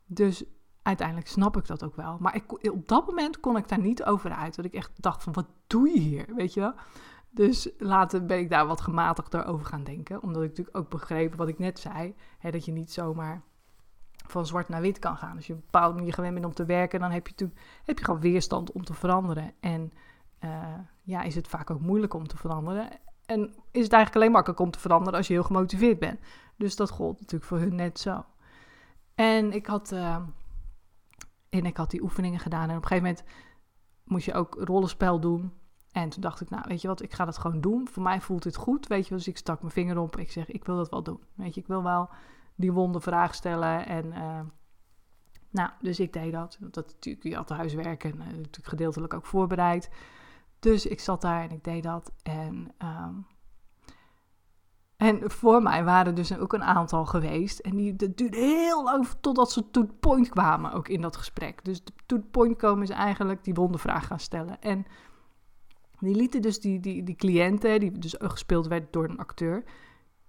Dus 0.05 0.43
uiteindelijk 0.81 1.27
snap 1.27 1.57
ik 1.57 1.67
dat 1.67 1.83
ook 1.83 1.95
wel. 1.95 2.17
Maar 2.19 2.35
ik, 2.35 2.71
op 2.71 2.87
dat 2.87 3.07
moment 3.07 3.39
kon 3.39 3.57
ik 3.57 3.67
daar 3.67 3.79
niet 3.79 4.03
over 4.03 4.31
uit. 4.31 4.55
Dat 4.55 4.65
ik 4.65 4.73
echt 4.73 4.91
dacht 5.01 5.23
van, 5.23 5.33
wat 5.33 5.47
doe 5.67 5.89
je 5.89 5.99
hier? 5.99 6.25
Weet 6.35 6.53
je 6.53 6.59
wel? 6.59 6.73
Dus 7.29 7.69
later 7.77 8.25
ben 8.25 8.39
ik 8.39 8.49
daar 8.49 8.67
wat 8.67 8.81
gematigder 8.81 9.45
over 9.45 9.65
gaan 9.65 9.83
denken. 9.83 10.21
Omdat 10.21 10.43
ik 10.43 10.49
natuurlijk 10.49 10.77
ook 10.77 10.89
begreep 10.89 11.35
wat 11.35 11.47
ik 11.47 11.59
net 11.59 11.79
zei. 11.79 12.15
Hè, 12.39 12.51
dat 12.51 12.65
je 12.65 12.71
niet 12.71 12.91
zomaar 12.91 13.41
van 14.27 14.45
zwart 14.45 14.69
naar 14.69 14.81
wit 14.81 14.99
kan 14.99 15.17
gaan. 15.17 15.35
Als 15.35 15.47
je 15.47 15.53
op 15.53 15.59
een 15.59 15.65
bepaalde 15.71 15.95
manier 15.95 16.13
gewend 16.13 16.33
bent 16.33 16.45
om 16.45 16.53
te 16.53 16.65
werken... 16.65 16.99
dan 16.99 17.11
heb 17.11 17.27
je, 17.27 17.31
natuurlijk, 17.31 17.61
heb 17.85 17.99
je 17.99 18.05
gewoon 18.05 18.19
weerstand 18.19 18.71
om 18.71 18.83
te 18.83 18.93
veranderen. 18.93 19.53
En 19.59 19.93
uh, 20.43 20.73
ja, 21.03 21.23
is 21.23 21.35
het 21.35 21.47
vaak 21.47 21.69
ook 21.69 21.81
moeilijk 21.81 22.13
om 22.13 22.27
te 22.27 22.37
veranderen. 22.37 22.89
En 23.25 23.41
is 23.71 23.83
het 23.83 23.93
eigenlijk 23.93 24.15
alleen 24.15 24.31
makkelijk 24.31 24.59
om 24.59 24.71
te 24.71 24.79
veranderen 24.79 25.17
als 25.17 25.27
je 25.27 25.33
heel 25.33 25.43
gemotiveerd 25.43 25.99
bent. 25.99 26.19
Dus 26.55 26.75
dat 26.75 26.89
gold 26.89 27.19
natuurlijk 27.19 27.49
voor 27.49 27.59
hun 27.59 27.75
net 27.75 27.99
zo. 27.99 28.25
En 29.15 29.51
ik 29.51 29.65
had... 29.65 29.91
Uh, 29.91 30.17
en 31.49 31.65
ik 31.65 31.77
had 31.77 31.91
die 31.91 32.01
oefeningen 32.01 32.39
gedaan. 32.39 32.69
En 32.69 32.75
op 32.75 32.81
een 32.81 32.87
gegeven 32.87 33.03
moment 33.03 33.23
moest 34.03 34.25
je 34.25 34.33
ook 34.33 34.55
rollenspel 34.59 35.19
doen. 35.19 35.53
En 36.01 36.09
toen 36.09 36.21
dacht 36.21 36.41
ik, 36.41 36.49
nou, 36.49 36.63
weet 36.67 36.81
je 36.81 36.87
wat, 36.87 37.01
ik 37.01 37.13
ga 37.13 37.25
dat 37.25 37.37
gewoon 37.37 37.61
doen. 37.61 37.87
Voor 37.87 38.03
mij 38.03 38.21
voelt 38.21 38.43
dit 38.43 38.55
goed, 38.55 38.87
weet 38.87 39.07
je 39.07 39.15
Dus 39.15 39.27
ik 39.27 39.37
stak 39.37 39.61
mijn 39.61 39.73
vinger 39.73 39.97
op. 39.97 40.17
Ik 40.17 40.31
zeg, 40.31 40.51
ik 40.51 40.65
wil 40.65 40.75
dat 40.75 40.89
wel 40.89 41.03
doen. 41.03 41.19
Weet 41.33 41.53
je, 41.53 41.61
ik 41.61 41.67
wil 41.67 41.83
wel 41.83 42.09
die 42.55 42.71
wonde 42.71 42.99
vraag 42.99 43.35
stellen. 43.35 43.85
En 43.85 44.05
uh, 44.05 44.39
nou, 45.49 45.69
dus 45.81 45.99
ik 45.99 46.13
deed 46.13 46.31
dat. 46.31 46.57
Dat 46.61 46.87
natuurlijk, 46.87 47.23
je 47.23 47.35
had 47.35 47.49
huiswerk 47.49 48.03
en 48.03 48.15
uh, 48.15 48.25
natuurlijk 48.25 48.67
gedeeltelijk 48.67 49.13
ook 49.13 49.25
voorbereid. 49.25 49.89
Dus 50.59 50.85
ik 50.85 50.99
zat 50.99 51.21
daar 51.21 51.41
en 51.41 51.51
ik 51.51 51.63
deed 51.63 51.83
dat. 51.83 52.11
En 52.23 52.71
um, 52.83 53.25
En 54.97 55.31
voor 55.31 55.61
mij 55.61 55.83
waren 55.83 56.15
dus 56.15 56.37
ook 56.37 56.53
een 56.53 56.63
aantal 56.63 57.05
geweest. 57.05 57.59
En 57.59 57.75
die, 57.75 57.95
dat 57.95 58.17
duurde 58.17 58.37
heel 58.37 58.83
lang 58.83 59.07
totdat 59.21 59.51
ze 59.51 59.71
to 59.71 59.89
point 59.99 60.29
kwamen, 60.29 60.71
ook 60.71 60.87
in 60.87 61.01
dat 61.01 61.17
gesprek. 61.17 61.65
Dus 61.65 61.83
to 62.05 62.19
point 62.31 62.57
komen 62.57 62.83
is 62.83 62.89
eigenlijk 62.89 63.43
die 63.43 63.53
wondervraag 63.53 64.07
gaan 64.07 64.19
stellen. 64.19 64.61
En 64.61 64.85
die 65.99 66.15
lieten 66.15 66.41
dus 66.41 66.59
die, 66.59 66.79
die, 66.79 67.03
die 67.03 67.15
cliënten, 67.15 67.79
die 67.79 67.91
dus 67.91 68.15
gespeeld 68.17 68.67
werd 68.67 68.93
door 68.93 69.09
een 69.09 69.19
acteur, 69.19 69.63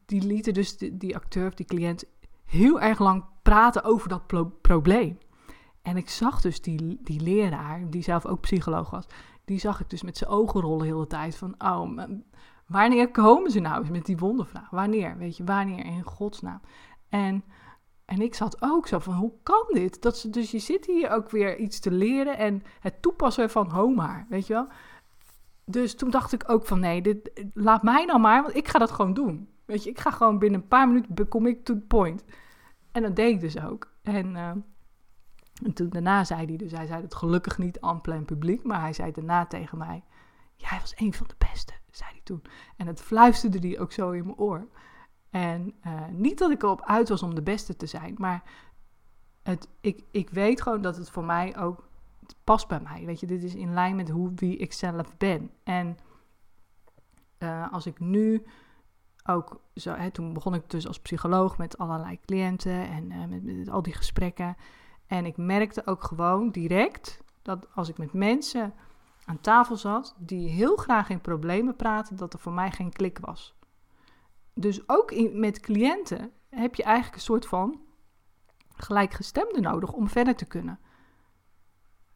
die 0.07 0.23
lieten 0.23 0.55
dus 0.55 0.77
die, 0.77 0.97
die 0.97 1.17
acteur 1.17 1.47
of 1.47 1.55
die 1.55 1.67
cliënt 1.67 2.05
heel 2.45 2.81
erg 2.81 2.99
lang 2.99 3.25
praten 3.43 3.85
over 3.85 4.09
dat 4.09 4.27
probleem. 4.61 5.19
En 5.83 5.97
ik 5.97 6.09
zag 6.09 6.41
dus 6.41 6.61
die, 6.61 6.99
die 7.03 7.21
leraar, 7.21 7.91
die 7.91 8.03
zelf 8.03 8.27
ook 8.27 8.41
psycholoog 8.41 8.91
was, 8.91 9.07
die 9.45 9.59
zag 9.59 9.81
ik 9.81 9.91
dus 9.91 10.03
met 10.03 10.17
zijn 10.17 10.31
ogen 10.31 10.61
rollen 10.61 10.87
de 10.87 10.93
hele 10.93 11.07
tijd 11.07 11.37
van, 11.37 11.55
oh, 11.59 11.99
wanneer 12.67 13.11
komen 13.11 13.51
ze 13.51 13.61
nou 13.61 13.81
eens 13.81 13.91
met 13.91 14.07
die 14.07 14.17
wondervraag? 14.17 14.71
Wanneer, 14.71 15.17
weet 15.17 15.37
je, 15.37 15.45
wanneer 15.45 15.85
in 15.85 16.03
godsnaam? 16.03 16.61
En, 17.09 17.45
en 18.05 18.21
ik 18.21 18.35
zat 18.35 18.63
ook 18.63 18.87
zo 18.87 18.99
van, 18.99 19.15
hoe 19.15 19.33
kan 19.43 19.67
dit? 19.69 20.03
Dat 20.03 20.19
ze, 20.19 20.31
dus 20.31 20.51
je 20.51 20.59
zit 20.59 20.87
hier 20.87 21.11
ook 21.11 21.31
weer 21.31 21.59
iets 21.59 21.81
te 21.81 21.91
leren 21.91 22.39
en 22.39 22.63
het 22.81 23.03
toepassen 23.03 23.51
van 23.51 23.71
Homaar, 23.71 24.27
weet 24.29 24.47
je 24.47 24.53
wel? 24.53 24.69
Dus 25.71 25.95
toen 25.95 26.11
dacht 26.11 26.33
ik 26.33 26.45
ook 26.47 26.67
van, 26.67 26.81
nee, 26.81 27.03
dit, 27.03 27.45
laat 27.55 27.83
mij 27.83 28.05
nou 28.05 28.21
maar, 28.21 28.43
want 28.43 28.57
ik 28.57 28.69
ga 28.69 28.79
dat 28.79 28.91
gewoon 28.91 29.15
doen. 29.15 29.49
Weet 29.65 29.85
je, 29.85 29.91
ik 29.91 29.99
ga 29.99 30.11
gewoon 30.11 30.39
binnen 30.39 30.61
een 30.61 30.69
paar 30.69 30.89
minuten, 30.89 31.29
kom 31.29 31.47
ik 31.47 31.65
to 31.65 31.75
the 31.75 31.81
point. 31.81 32.25
En 32.93 33.03
dat 33.03 33.17
deed 33.17 33.35
ik 33.35 33.41
dus 33.41 33.61
ook. 33.63 33.93
En... 34.03 34.35
Uh, 34.35 34.51
en 35.63 35.73
toen 35.73 35.89
daarna 35.89 36.25
zei 36.25 36.47
hij 36.47 36.57
dus, 36.57 36.73
hij 36.73 36.87
zei 36.87 37.03
het 37.03 37.15
gelukkig 37.15 37.59
niet 37.59 37.81
aan 37.81 38.01
plein 38.01 38.25
publiek, 38.25 38.65
maar 38.65 38.81
hij 38.81 38.93
zei 38.93 39.13
daarna 39.13 39.47
tegen 39.47 39.79
mij, 39.79 40.05
jij 40.57 40.79
was 40.81 40.93
een 40.97 41.15
van 41.15 41.27
de 41.27 41.35
beste, 41.39 41.73
zei 41.91 42.11
hij 42.11 42.21
toen. 42.25 42.43
En 42.77 42.87
het 42.87 43.01
fluisterde 43.01 43.59
hij 43.59 43.79
ook 43.79 43.93
zo 43.93 44.11
in 44.11 44.25
mijn 44.25 44.37
oor. 44.37 44.69
En 45.31 45.75
uh, 45.87 46.07
niet 46.11 46.39
dat 46.39 46.51
ik 46.51 46.63
erop 46.63 46.83
uit 46.85 47.09
was 47.09 47.23
om 47.23 47.35
de 47.35 47.43
beste 47.43 47.77
te 47.77 47.87
zijn, 47.87 48.15
maar 48.19 48.43
het, 49.43 49.69
ik, 49.81 50.05
ik 50.11 50.31
weet 50.31 50.63
gewoon 50.63 50.83
dat 50.83 50.97
het 50.97 51.11
voor 51.11 51.25
mij 51.25 51.59
ook 51.59 51.88
past 52.45 52.69
bij 52.69 52.81
mij. 52.81 53.05
Weet 53.05 53.21
je, 53.21 53.27
dit 53.27 53.43
is 53.43 53.55
in 53.55 53.75
lijn 53.75 53.97
met 53.97 54.09
hoe, 54.09 54.33
wie 54.35 54.57
ik 54.57 54.73
zelf 54.73 55.17
ben. 55.17 55.51
En 55.63 55.99
uh, 57.39 57.73
als 57.73 57.87
ik 57.87 58.01
nu 58.01 58.47
ook 59.25 59.61
zo, 59.75 59.95
hè, 59.95 60.11
toen 60.11 60.33
begon 60.33 60.55
ik 60.55 60.71
dus 60.71 60.87
als 60.87 61.01
psycholoog 61.01 61.59
met 61.59 61.79
allerlei 61.79 62.21
cliënten 62.21 62.89
en 62.89 63.29
met, 63.29 63.45
met 63.45 63.69
al 63.69 63.83
die 63.83 63.95
gesprekken. 63.95 64.57
En 65.07 65.27
ik 65.27 65.37
merkte 65.37 65.87
ook 65.87 66.05
gewoon 66.05 66.51
direct 66.51 67.23
dat 67.43 67.75
als 67.75 67.89
ik 67.89 67.99
met 67.99 68.13
mensen 68.13 68.75
aan 69.25 69.41
tafel 69.41 69.77
zat 69.77 70.15
die 70.19 70.49
heel 70.49 70.77
graag 70.77 71.09
in 71.09 71.21
problemen 71.21 71.77
praten, 71.77 72.17
dat 72.17 72.33
er 72.33 72.39
voor 72.39 72.53
mij 72.53 72.71
geen 72.71 72.93
klik 72.93 73.19
was. 73.19 73.55
Dus 74.55 74.89
ook 74.89 75.11
in, 75.11 75.41
met 75.41 75.61
cliënten 75.61 76.33
heb 76.49 76.75
je 76.75 76.83
eigenlijk 76.83 77.17
een 77.17 77.23
soort 77.23 77.47
van 77.47 77.81
gelijkgestemde 78.77 79.61
nodig 79.61 79.93
om 79.93 80.09
verder 80.09 80.37
te 80.37 80.45
kunnen. 80.45 80.79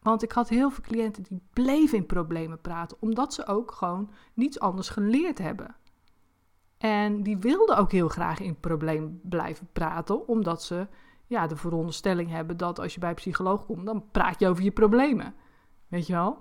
Want 0.03 0.23
ik 0.23 0.31
had 0.31 0.49
heel 0.49 0.69
veel 0.69 0.83
cliënten 0.83 1.23
die 1.23 1.41
bleven 1.53 1.97
in 1.97 2.05
problemen 2.05 2.61
praten, 2.61 2.97
omdat 2.99 3.33
ze 3.33 3.47
ook 3.47 3.71
gewoon 3.71 4.09
niets 4.33 4.59
anders 4.59 4.89
geleerd 4.89 5.37
hebben. 5.37 5.75
En 6.77 7.23
die 7.23 7.37
wilden 7.37 7.77
ook 7.77 7.91
heel 7.91 8.07
graag 8.07 8.39
in 8.39 8.59
problemen 8.59 9.19
blijven 9.23 9.69
praten, 9.71 10.27
omdat 10.27 10.63
ze 10.63 10.87
ja, 11.27 11.47
de 11.47 11.55
veronderstelling 11.55 12.29
hebben 12.29 12.57
dat 12.57 12.79
als 12.79 12.93
je 12.93 12.99
bij 12.99 13.09
een 13.09 13.15
psycholoog 13.15 13.65
komt, 13.65 13.85
dan 13.85 14.09
praat 14.11 14.39
je 14.39 14.47
over 14.47 14.63
je 14.63 14.71
problemen. 14.71 15.33
Weet 15.87 16.07
je 16.07 16.13
wel? 16.13 16.37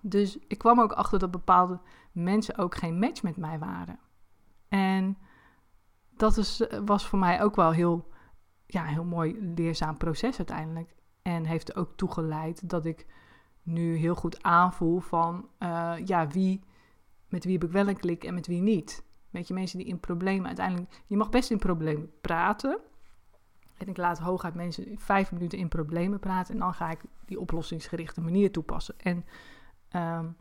Dus 0.00 0.38
ik 0.46 0.58
kwam 0.58 0.80
ook 0.80 0.92
achter 0.92 1.18
dat 1.18 1.30
bepaalde 1.30 1.80
mensen 2.12 2.58
ook 2.58 2.74
geen 2.74 2.98
match 2.98 3.22
met 3.22 3.36
mij 3.36 3.58
waren. 3.58 3.98
En 4.68 5.18
dat 6.16 6.36
is, 6.36 6.66
was 6.84 7.06
voor 7.06 7.18
mij 7.18 7.42
ook 7.42 7.56
wel 7.56 7.70
heel, 7.70 8.08
ja, 8.66 8.84
heel 8.84 9.04
mooi 9.04 9.52
leerzaam 9.54 9.96
proces 9.96 10.38
uiteindelijk. 10.38 10.94
En 11.22 11.44
heeft 11.44 11.68
er 11.68 11.76
ook 11.76 11.96
toegeleid 11.96 12.68
dat 12.68 12.84
ik 12.84 13.06
nu 13.62 13.96
heel 13.96 14.14
goed 14.14 14.42
aanvoel 14.42 15.00
van, 15.00 15.48
uh, 15.58 15.94
ja, 16.04 16.28
wie, 16.28 16.64
met 17.28 17.44
wie 17.44 17.52
heb 17.52 17.64
ik 17.64 17.70
wel 17.70 17.88
een 17.88 17.96
klik 17.96 18.24
en 18.24 18.34
met 18.34 18.46
wie 18.46 18.60
niet. 18.60 19.04
Weet 19.30 19.48
je, 19.48 19.54
mensen 19.54 19.78
die 19.78 19.86
in 19.86 20.00
problemen 20.00 20.46
uiteindelijk, 20.46 21.02
je 21.06 21.16
mag 21.16 21.30
best 21.30 21.50
in 21.50 21.58
problemen 21.58 22.10
praten, 22.20 22.80
en 23.80 23.88
ik 23.88 23.96
laat 23.96 24.18
hooguit 24.18 24.54
mensen 24.54 24.98
vijf 24.98 25.32
minuten 25.32 25.58
in 25.58 25.68
problemen 25.68 26.18
praten. 26.18 26.54
En 26.54 26.60
dan 26.60 26.74
ga 26.74 26.90
ik 26.90 27.00
die 27.24 27.40
oplossingsgerichte 27.40 28.20
manier 28.20 28.52
toepassen. 28.52 28.94
En 28.98 29.16
um, 29.96 30.36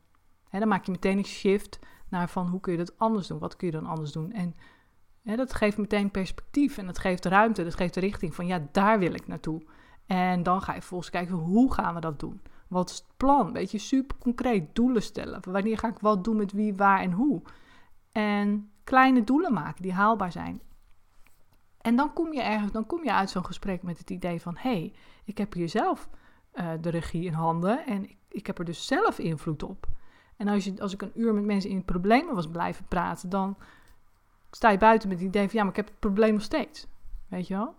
hè, 0.49 0.59
dan 0.59 0.67
maak 0.67 0.85
je 0.85 0.91
meteen 0.91 1.17
een 1.17 1.25
shift 1.25 1.79
naar 2.09 2.29
van 2.29 2.47
hoe 2.47 2.59
kun 2.59 2.71
je 2.71 2.77
dat 2.77 2.97
anders 2.97 3.27
doen? 3.27 3.39
Wat 3.39 3.55
kun 3.55 3.67
je 3.67 3.73
dan 3.73 3.85
anders 3.85 4.11
doen? 4.11 4.31
En 4.31 4.55
hè, 5.23 5.35
dat 5.35 5.53
geeft 5.53 5.77
meteen 5.77 6.11
perspectief 6.11 6.77
en 6.77 6.85
dat 6.85 6.99
geeft 6.99 7.25
ruimte. 7.25 7.63
Dat 7.63 7.75
geeft 7.75 7.93
de 7.93 7.99
richting 7.99 8.35
van 8.35 8.47
ja, 8.47 8.67
daar 8.71 8.99
wil 8.99 9.13
ik 9.13 9.27
naartoe. 9.27 9.61
En 10.09 10.43
dan 10.43 10.61
ga 10.61 10.73
je 10.73 10.79
vervolgens 10.79 11.09
kijken 11.09 11.35
hoe 11.35 11.73
gaan 11.73 11.93
we 11.93 11.99
dat 11.99 12.19
doen? 12.19 12.41
Wat 12.67 12.89
is 12.89 12.95
het 12.95 13.17
plan? 13.17 13.53
Weet 13.53 13.71
je, 13.71 13.77
super 13.77 14.17
concreet 14.17 14.75
doelen 14.75 15.01
stellen. 15.01 15.41
Wanneer 15.51 15.77
ga 15.77 15.87
ik 15.87 15.99
wat 15.99 16.23
doen 16.23 16.35
met 16.35 16.51
wie, 16.51 16.75
waar 16.75 16.99
en 16.99 17.11
hoe? 17.11 17.41
En 18.11 18.71
kleine 18.83 19.23
doelen 19.23 19.53
maken 19.53 19.81
die 19.81 19.93
haalbaar 19.93 20.31
zijn. 20.31 20.61
En 21.81 21.95
dan 21.95 22.13
kom 22.13 22.33
je 22.33 22.41
ergens, 22.41 22.71
dan 22.71 22.85
kom 22.85 23.03
je 23.03 23.13
uit 23.13 23.29
zo'n 23.29 23.45
gesprek 23.45 23.83
met 23.83 23.97
het 23.97 24.09
idee 24.09 24.41
van: 24.41 24.57
hé, 24.57 24.69
hey, 24.69 24.93
ik 25.23 25.37
heb 25.37 25.53
hier 25.53 25.69
zelf 25.69 26.09
uh, 26.53 26.69
de 26.81 26.89
regie 26.89 27.25
in 27.25 27.33
handen 27.33 27.85
en 27.85 28.03
ik, 28.03 28.17
ik, 28.29 28.47
heb 28.47 28.59
er 28.59 28.65
dus 28.65 28.87
zelf 28.87 29.19
invloed 29.19 29.63
op. 29.63 29.87
En 30.37 30.47
als, 30.47 30.65
je, 30.65 30.81
als 30.81 30.93
ik 30.93 31.01
een 31.01 31.11
uur 31.15 31.33
met 31.33 31.45
mensen 31.45 31.69
in 31.69 31.85
problemen 31.85 32.35
was 32.35 32.47
blijven 32.47 32.85
praten, 32.85 33.29
dan 33.29 33.57
sta 34.51 34.69
je 34.69 34.77
buiten 34.77 35.09
met 35.09 35.17
het 35.17 35.27
idee 35.27 35.45
van: 35.45 35.57
ja, 35.57 35.61
maar 35.61 35.71
ik 35.71 35.77
heb 35.77 35.87
het 35.87 35.99
probleem 35.99 36.33
nog 36.33 36.43
steeds. 36.43 36.87
Weet 37.27 37.47
je 37.47 37.53
wel? 37.53 37.75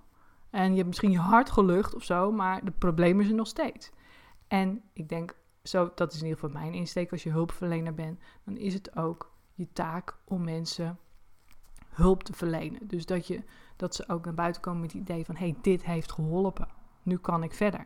En 0.51 0.71
je 0.71 0.77
hebt 0.77 0.87
misschien 0.87 1.11
je 1.11 1.19
hart 1.19 1.51
gelucht 1.51 1.95
of 1.95 2.05
zo, 2.05 2.33
maar 2.33 2.65
de 2.65 2.71
problemen 2.71 3.25
zijn 3.25 3.37
nog 3.37 3.47
steeds. 3.47 3.91
En 4.49 4.83
ik 4.93 5.09
denk, 5.09 5.37
zo, 5.63 5.91
dat 5.95 6.13
is 6.13 6.19
in 6.19 6.27
ieder 6.27 6.41
geval 6.41 6.61
mijn 6.61 6.75
insteek 6.75 7.13
als 7.13 7.23
je 7.23 7.31
hulpverlener 7.31 7.95
bent, 7.95 8.21
dan 8.45 8.57
is 8.57 8.75
het 8.75 8.97
ook 8.97 9.33
je 9.55 9.73
taak 9.73 10.17
om 10.25 10.45
mensen 10.45 10.99
hulp 11.89 12.23
te 12.23 12.33
verlenen. 12.33 12.89
Dus 12.89 13.07
dat, 13.07 13.27
je, 13.27 13.43
dat 13.77 13.95
ze 13.95 14.09
ook 14.09 14.25
naar 14.25 14.35
buiten 14.35 14.63
komen 14.63 14.81
met 14.81 14.93
het 14.93 15.01
idee 15.01 15.25
van: 15.25 15.37
hey, 15.37 15.57
dit 15.63 15.85
heeft 15.85 16.13
geholpen. 16.13 16.69
Nu 17.03 17.17
kan 17.17 17.43
ik 17.43 17.53
verder. 17.53 17.85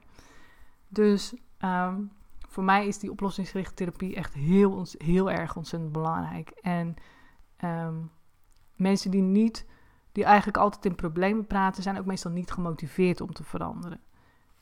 Dus 0.89 1.35
ehm, 1.59 2.03
voor 2.49 2.65
mij 2.65 2.87
is 2.87 2.99
die 2.99 3.11
oplossingsgerichte 3.11 3.75
therapie 3.75 4.15
echt 4.15 4.35
heel, 4.35 4.87
heel 4.99 5.31
erg 5.31 5.57
ontzettend 5.57 5.93
belangrijk. 5.93 6.51
En 6.51 6.95
ehm, 7.57 7.95
mensen 8.77 9.11
die 9.11 9.23
niet, 9.23 9.67
die 10.15 10.25
eigenlijk 10.25 10.57
altijd 10.57 10.85
in 10.85 10.95
problemen 10.95 11.47
praten, 11.47 11.83
zijn 11.83 11.99
ook 11.99 12.05
meestal 12.05 12.31
niet 12.31 12.51
gemotiveerd 12.51 13.21
om 13.21 13.33
te 13.33 13.45
veranderen. 13.45 14.01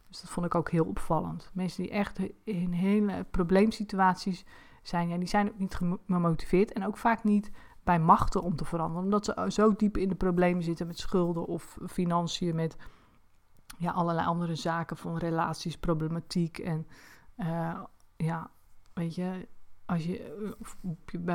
Dus 0.08 0.20
dat 0.20 0.30
vond 0.30 0.46
ik 0.46 0.54
ook 0.54 0.70
heel 0.70 0.84
opvallend. 0.84 1.50
Mensen 1.54 1.82
die 1.82 1.92
echt 1.92 2.18
in 2.44 2.72
hele 2.72 3.26
probleemsituaties 3.30 4.44
zijn, 4.82 5.08
ja, 5.08 5.16
die 5.16 5.28
zijn 5.28 5.48
ook 5.48 5.58
niet 5.58 5.78
gemotiveerd 6.06 6.72
en 6.72 6.86
ook 6.86 6.96
vaak 6.96 7.24
niet 7.24 7.50
bij 7.82 7.98
machten 7.98 8.42
om 8.42 8.56
te 8.56 8.64
veranderen. 8.64 9.04
Omdat 9.04 9.24
ze 9.24 9.44
zo 9.48 9.76
diep 9.76 9.96
in 9.96 10.08
de 10.08 10.14
problemen 10.14 10.62
zitten 10.62 10.86
met 10.86 10.98
schulden 10.98 11.46
of 11.46 11.78
financiën, 11.86 12.54
met 12.54 12.76
ja, 13.78 13.90
allerlei 13.90 14.26
andere 14.26 14.54
zaken 14.54 14.96
van 14.96 15.16
relaties, 15.16 15.78
problematiek. 15.78 16.58
En 16.58 16.86
uh, 17.36 17.80
ja, 18.16 18.50
weet 18.92 19.14
je, 19.14 19.48
als 19.86 20.04
je, 20.04 20.46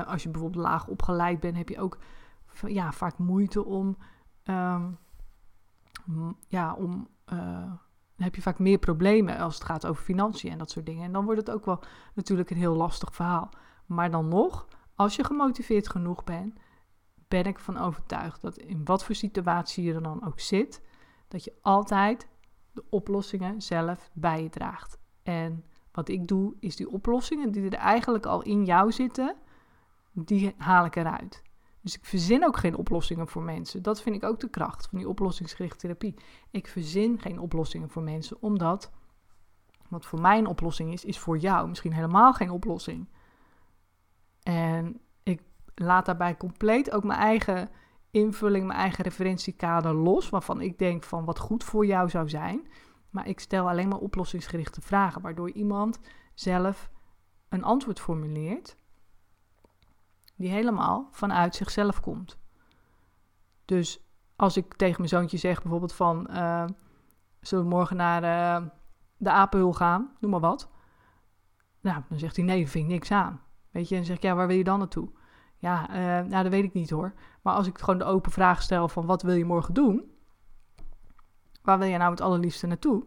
als 0.07 0.23
je 0.23 0.29
bijvoorbeeld 0.29 0.63
laag 0.63 0.87
opgeleid 0.87 1.39
bent, 1.39 1.57
heb 1.57 1.69
je 1.69 1.79
ook 1.79 1.97
ja, 2.65 2.91
vaak 2.91 3.17
moeite 3.17 3.65
om, 3.65 3.97
um, 4.43 4.97
ja, 6.47 6.73
om, 6.73 7.07
uh, 7.33 7.71
heb 8.15 8.35
je 8.35 8.41
vaak 8.41 8.59
meer 8.59 8.77
problemen 8.77 9.37
als 9.37 9.53
het 9.55 9.63
gaat 9.63 9.85
over 9.85 10.03
financiën 10.03 10.51
en 10.51 10.57
dat 10.57 10.71
soort 10.71 10.85
dingen. 10.85 11.03
En 11.03 11.11
dan 11.11 11.25
wordt 11.25 11.39
het 11.39 11.51
ook 11.51 11.65
wel 11.65 11.83
natuurlijk 12.13 12.49
een 12.49 12.57
heel 12.57 12.75
lastig 12.75 13.15
verhaal. 13.15 13.49
Maar 13.85 14.11
dan 14.11 14.27
nog, 14.27 14.67
als 14.95 15.15
je 15.15 15.23
gemotiveerd 15.23 15.89
genoeg 15.89 16.23
bent, 16.23 16.59
ben 17.27 17.43
ik 17.43 17.59
van 17.59 17.77
overtuigd 17.77 18.41
dat 18.41 18.57
in 18.57 18.85
wat 18.85 19.03
voor 19.03 19.15
situatie 19.15 19.83
je 19.83 19.93
er 19.93 20.03
dan 20.03 20.25
ook 20.25 20.39
zit, 20.39 20.81
dat 21.27 21.43
je 21.43 21.53
altijd 21.61 22.27
de 22.71 22.83
oplossingen 22.89 23.61
zelf 23.61 24.09
bij 24.13 24.43
je 24.43 24.49
draagt. 24.49 24.99
En 25.23 25.65
wat 25.91 26.09
ik 26.09 26.27
doe, 26.27 26.55
is 26.59 26.75
die 26.75 26.89
oplossingen 26.89 27.51
die 27.51 27.69
er 27.69 27.73
eigenlijk 27.73 28.25
al 28.25 28.41
in 28.41 28.65
jou 28.65 28.91
zitten, 28.91 29.35
die 30.11 30.55
haal 30.57 30.85
ik 30.85 30.95
eruit. 30.95 31.41
Dus 31.87 31.95
ik 31.95 32.05
verzin 32.05 32.45
ook 32.45 32.57
geen 32.57 32.75
oplossingen 32.75 33.27
voor 33.27 33.41
mensen. 33.41 33.81
Dat 33.81 34.01
vind 34.01 34.15
ik 34.15 34.23
ook 34.23 34.39
de 34.39 34.49
kracht 34.49 34.87
van 34.87 34.97
die 34.97 35.09
oplossingsgerichte 35.09 35.77
therapie. 35.77 36.15
Ik 36.51 36.67
verzin 36.67 37.19
geen 37.19 37.39
oplossingen 37.39 37.89
voor 37.89 38.01
mensen, 38.01 38.37
omdat 38.41 38.91
wat 39.89 40.05
voor 40.05 40.21
mij 40.21 40.37
een 40.37 40.47
oplossing 40.47 40.93
is, 40.93 41.05
is 41.05 41.19
voor 41.19 41.37
jou 41.37 41.67
misschien 41.67 41.93
helemaal 41.93 42.33
geen 42.33 42.49
oplossing. 42.49 43.09
En 44.43 44.99
ik 45.23 45.41
laat 45.75 46.05
daarbij 46.05 46.37
compleet 46.37 46.91
ook 46.91 47.03
mijn 47.03 47.19
eigen 47.19 47.69
invulling, 48.11 48.67
mijn 48.67 48.79
eigen 48.79 49.03
referentiekader 49.03 49.93
los, 49.93 50.29
waarvan 50.29 50.61
ik 50.61 50.77
denk 50.77 51.03
van 51.03 51.25
wat 51.25 51.39
goed 51.39 51.63
voor 51.63 51.85
jou 51.85 52.09
zou 52.09 52.29
zijn. 52.29 52.67
Maar 53.09 53.27
ik 53.27 53.39
stel 53.39 53.69
alleen 53.69 53.87
maar 53.87 53.99
oplossingsgerichte 53.99 54.81
vragen, 54.81 55.21
waardoor 55.21 55.51
iemand 55.51 55.99
zelf 56.33 56.89
een 57.49 57.63
antwoord 57.63 57.99
formuleert 57.99 58.75
die 60.37 60.49
helemaal 60.49 61.07
vanuit 61.11 61.55
zichzelf 61.55 61.99
komt. 61.99 62.37
Dus 63.65 64.01
als 64.35 64.57
ik 64.57 64.73
tegen 64.73 64.95
mijn 64.97 65.09
zoontje 65.09 65.37
zeg 65.37 65.61
bijvoorbeeld 65.61 65.93
van... 65.93 66.27
Uh, 66.31 66.65
zullen 67.41 67.63
we 67.63 67.69
morgen 67.69 67.95
naar 67.95 68.23
uh, 68.23 68.67
de 69.17 69.31
apenhul 69.31 69.73
gaan? 69.73 70.11
Noem 70.19 70.31
maar 70.31 70.39
wat. 70.39 70.69
Nou, 71.81 72.01
dan 72.09 72.19
zegt 72.19 72.35
hij 72.35 72.45
nee, 72.45 72.69
vind 72.69 72.85
ik 72.85 72.91
niks 72.91 73.11
aan. 73.11 73.41
Weet 73.71 73.89
je, 73.89 73.95
en 73.95 74.01
dan 74.01 74.09
zeg 74.09 74.17
ik 74.17 74.23
ja, 74.23 74.35
waar 74.35 74.47
wil 74.47 74.57
je 74.57 74.63
dan 74.63 74.79
naartoe? 74.79 75.09
Ja, 75.57 75.89
uh, 75.89 76.29
nou, 76.29 76.43
dat 76.43 76.51
weet 76.51 76.63
ik 76.63 76.73
niet 76.73 76.89
hoor. 76.89 77.13
Maar 77.41 77.53
als 77.53 77.67
ik 77.67 77.77
gewoon 77.77 77.97
de 77.97 78.05
open 78.05 78.31
vraag 78.31 78.61
stel 78.61 78.87
van 78.87 79.05
wat 79.05 79.21
wil 79.21 79.33
je 79.35 79.45
morgen 79.45 79.73
doen? 79.73 80.11
Waar 81.61 81.79
wil 81.79 81.87
je 81.87 81.97
nou 81.97 82.11
het 82.11 82.21
allerliefste 82.21 82.67
naartoe? 82.67 83.05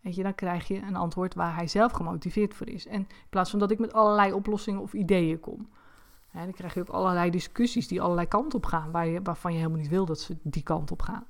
Weet 0.00 0.14
je, 0.14 0.22
dan 0.22 0.34
krijg 0.34 0.68
je 0.68 0.82
een 0.82 0.96
antwoord 0.96 1.34
waar 1.34 1.54
hij 1.54 1.66
zelf 1.66 1.92
gemotiveerd 1.92 2.54
voor 2.54 2.68
is. 2.68 2.86
En 2.86 3.00
in 3.00 3.08
plaats 3.30 3.50
van 3.50 3.58
dat 3.58 3.70
ik 3.70 3.78
met 3.78 3.92
allerlei 3.92 4.32
oplossingen 4.32 4.80
of 4.80 4.92
ideeën 4.92 5.40
kom. 5.40 5.68
Hè, 6.30 6.44
dan 6.44 6.52
krijg 6.52 6.74
je 6.74 6.80
ook 6.80 6.88
allerlei 6.88 7.30
discussies 7.30 7.88
die 7.88 8.02
allerlei 8.02 8.28
kanten 8.28 8.58
op 8.58 8.66
gaan, 8.66 8.90
waar 8.90 9.06
je, 9.06 9.22
waarvan 9.22 9.52
je 9.52 9.58
helemaal 9.58 9.78
niet 9.78 9.88
wil 9.88 10.04
dat 10.06 10.20
ze 10.20 10.36
die 10.42 10.62
kant 10.62 10.90
op 10.90 11.02
gaan. 11.02 11.26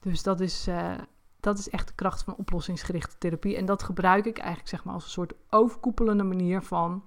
Dus 0.00 0.22
dat 0.22 0.40
is, 0.40 0.68
uh, 0.68 0.94
dat 1.40 1.58
is 1.58 1.68
echt 1.70 1.88
de 1.88 1.94
kracht 1.94 2.22
van 2.22 2.36
oplossingsgerichte 2.36 3.18
therapie. 3.18 3.56
En 3.56 3.66
dat 3.66 3.82
gebruik 3.82 4.24
ik 4.26 4.38
eigenlijk 4.38 4.68
zeg 4.68 4.84
maar, 4.84 4.94
als 4.94 5.04
een 5.04 5.10
soort 5.10 5.32
overkoepelende 5.50 6.24
manier 6.24 6.62
van 6.62 7.04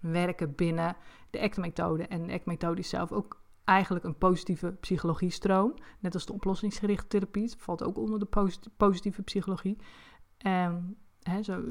werken 0.00 0.54
binnen 0.54 0.96
de 1.30 1.40
ACT-methode. 1.40 2.06
En 2.06 2.26
de 2.26 2.32
ACT-methode 2.32 2.80
is 2.80 2.88
zelf 2.88 3.12
ook 3.12 3.40
eigenlijk 3.64 4.04
een 4.04 4.18
positieve 4.18 4.72
psychologie-stroom. 4.72 5.74
Net 6.00 6.14
als 6.14 6.26
de 6.26 6.32
oplossingsgerichte 6.32 7.06
therapie. 7.06 7.42
Het 7.42 7.56
valt 7.58 7.82
ook 7.82 7.98
onder 7.98 8.18
de 8.18 8.50
positieve 8.76 9.22
psychologie. 9.22 9.78
En 10.38 10.96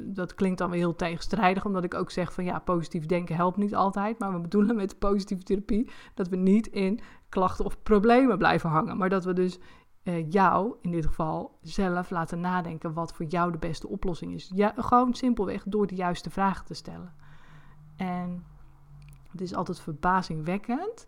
dat 0.05 0.35
klinkt 0.35 0.57
dan 0.57 0.69
weer 0.69 0.79
heel 0.79 0.95
tegenstrijdig, 0.95 1.65
omdat 1.65 1.83
ik 1.83 1.93
ook 1.93 2.11
zeg 2.11 2.33
van 2.33 2.43
ja, 2.43 2.59
positief 2.59 3.05
denken 3.05 3.35
helpt 3.35 3.57
niet 3.57 3.75
altijd. 3.75 4.19
Maar 4.19 4.33
we 4.33 4.39
bedoelen 4.39 4.75
met 4.75 4.99
positieve 4.99 5.43
therapie 5.43 5.89
dat 6.13 6.27
we 6.27 6.35
niet 6.35 6.67
in 6.67 6.99
klachten 7.29 7.65
of 7.65 7.83
problemen 7.83 8.37
blijven 8.37 8.69
hangen. 8.69 8.97
Maar 8.97 9.09
dat 9.09 9.23
we 9.23 9.33
dus 9.33 9.59
uh, 10.03 10.31
jou, 10.31 10.75
in 10.81 10.91
dit 10.91 11.05
geval, 11.05 11.57
zelf 11.61 12.09
laten 12.09 12.39
nadenken 12.39 12.93
wat 12.93 13.13
voor 13.13 13.25
jou 13.25 13.51
de 13.51 13.57
beste 13.57 13.87
oplossing 13.87 14.33
is. 14.33 14.51
Ja, 14.53 14.73
gewoon 14.75 15.13
simpelweg 15.13 15.63
door 15.63 15.87
de 15.87 15.95
juiste 15.95 16.29
vragen 16.29 16.65
te 16.65 16.73
stellen. 16.73 17.13
En 17.95 18.45
het 19.31 19.41
is 19.41 19.55
altijd 19.55 19.79
verbazingwekkend 19.79 21.07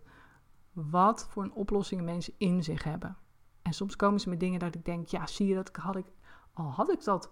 wat 0.72 1.26
voor 1.30 1.42
een 1.42 1.52
oplossingen 1.52 2.04
mensen 2.04 2.34
in 2.38 2.62
zich 2.62 2.84
hebben. 2.84 3.16
En 3.62 3.72
soms 3.72 3.96
komen 3.96 4.20
ze 4.20 4.28
met 4.28 4.40
dingen 4.40 4.58
dat 4.58 4.74
ik 4.74 4.84
denk, 4.84 5.06
ja, 5.06 5.26
zie 5.26 5.46
je 5.46 5.54
dat 5.54 5.76
had 5.76 5.96
ik, 5.96 6.06
al 6.52 6.70
had 6.70 6.90
ik 6.90 7.04
dat, 7.04 7.30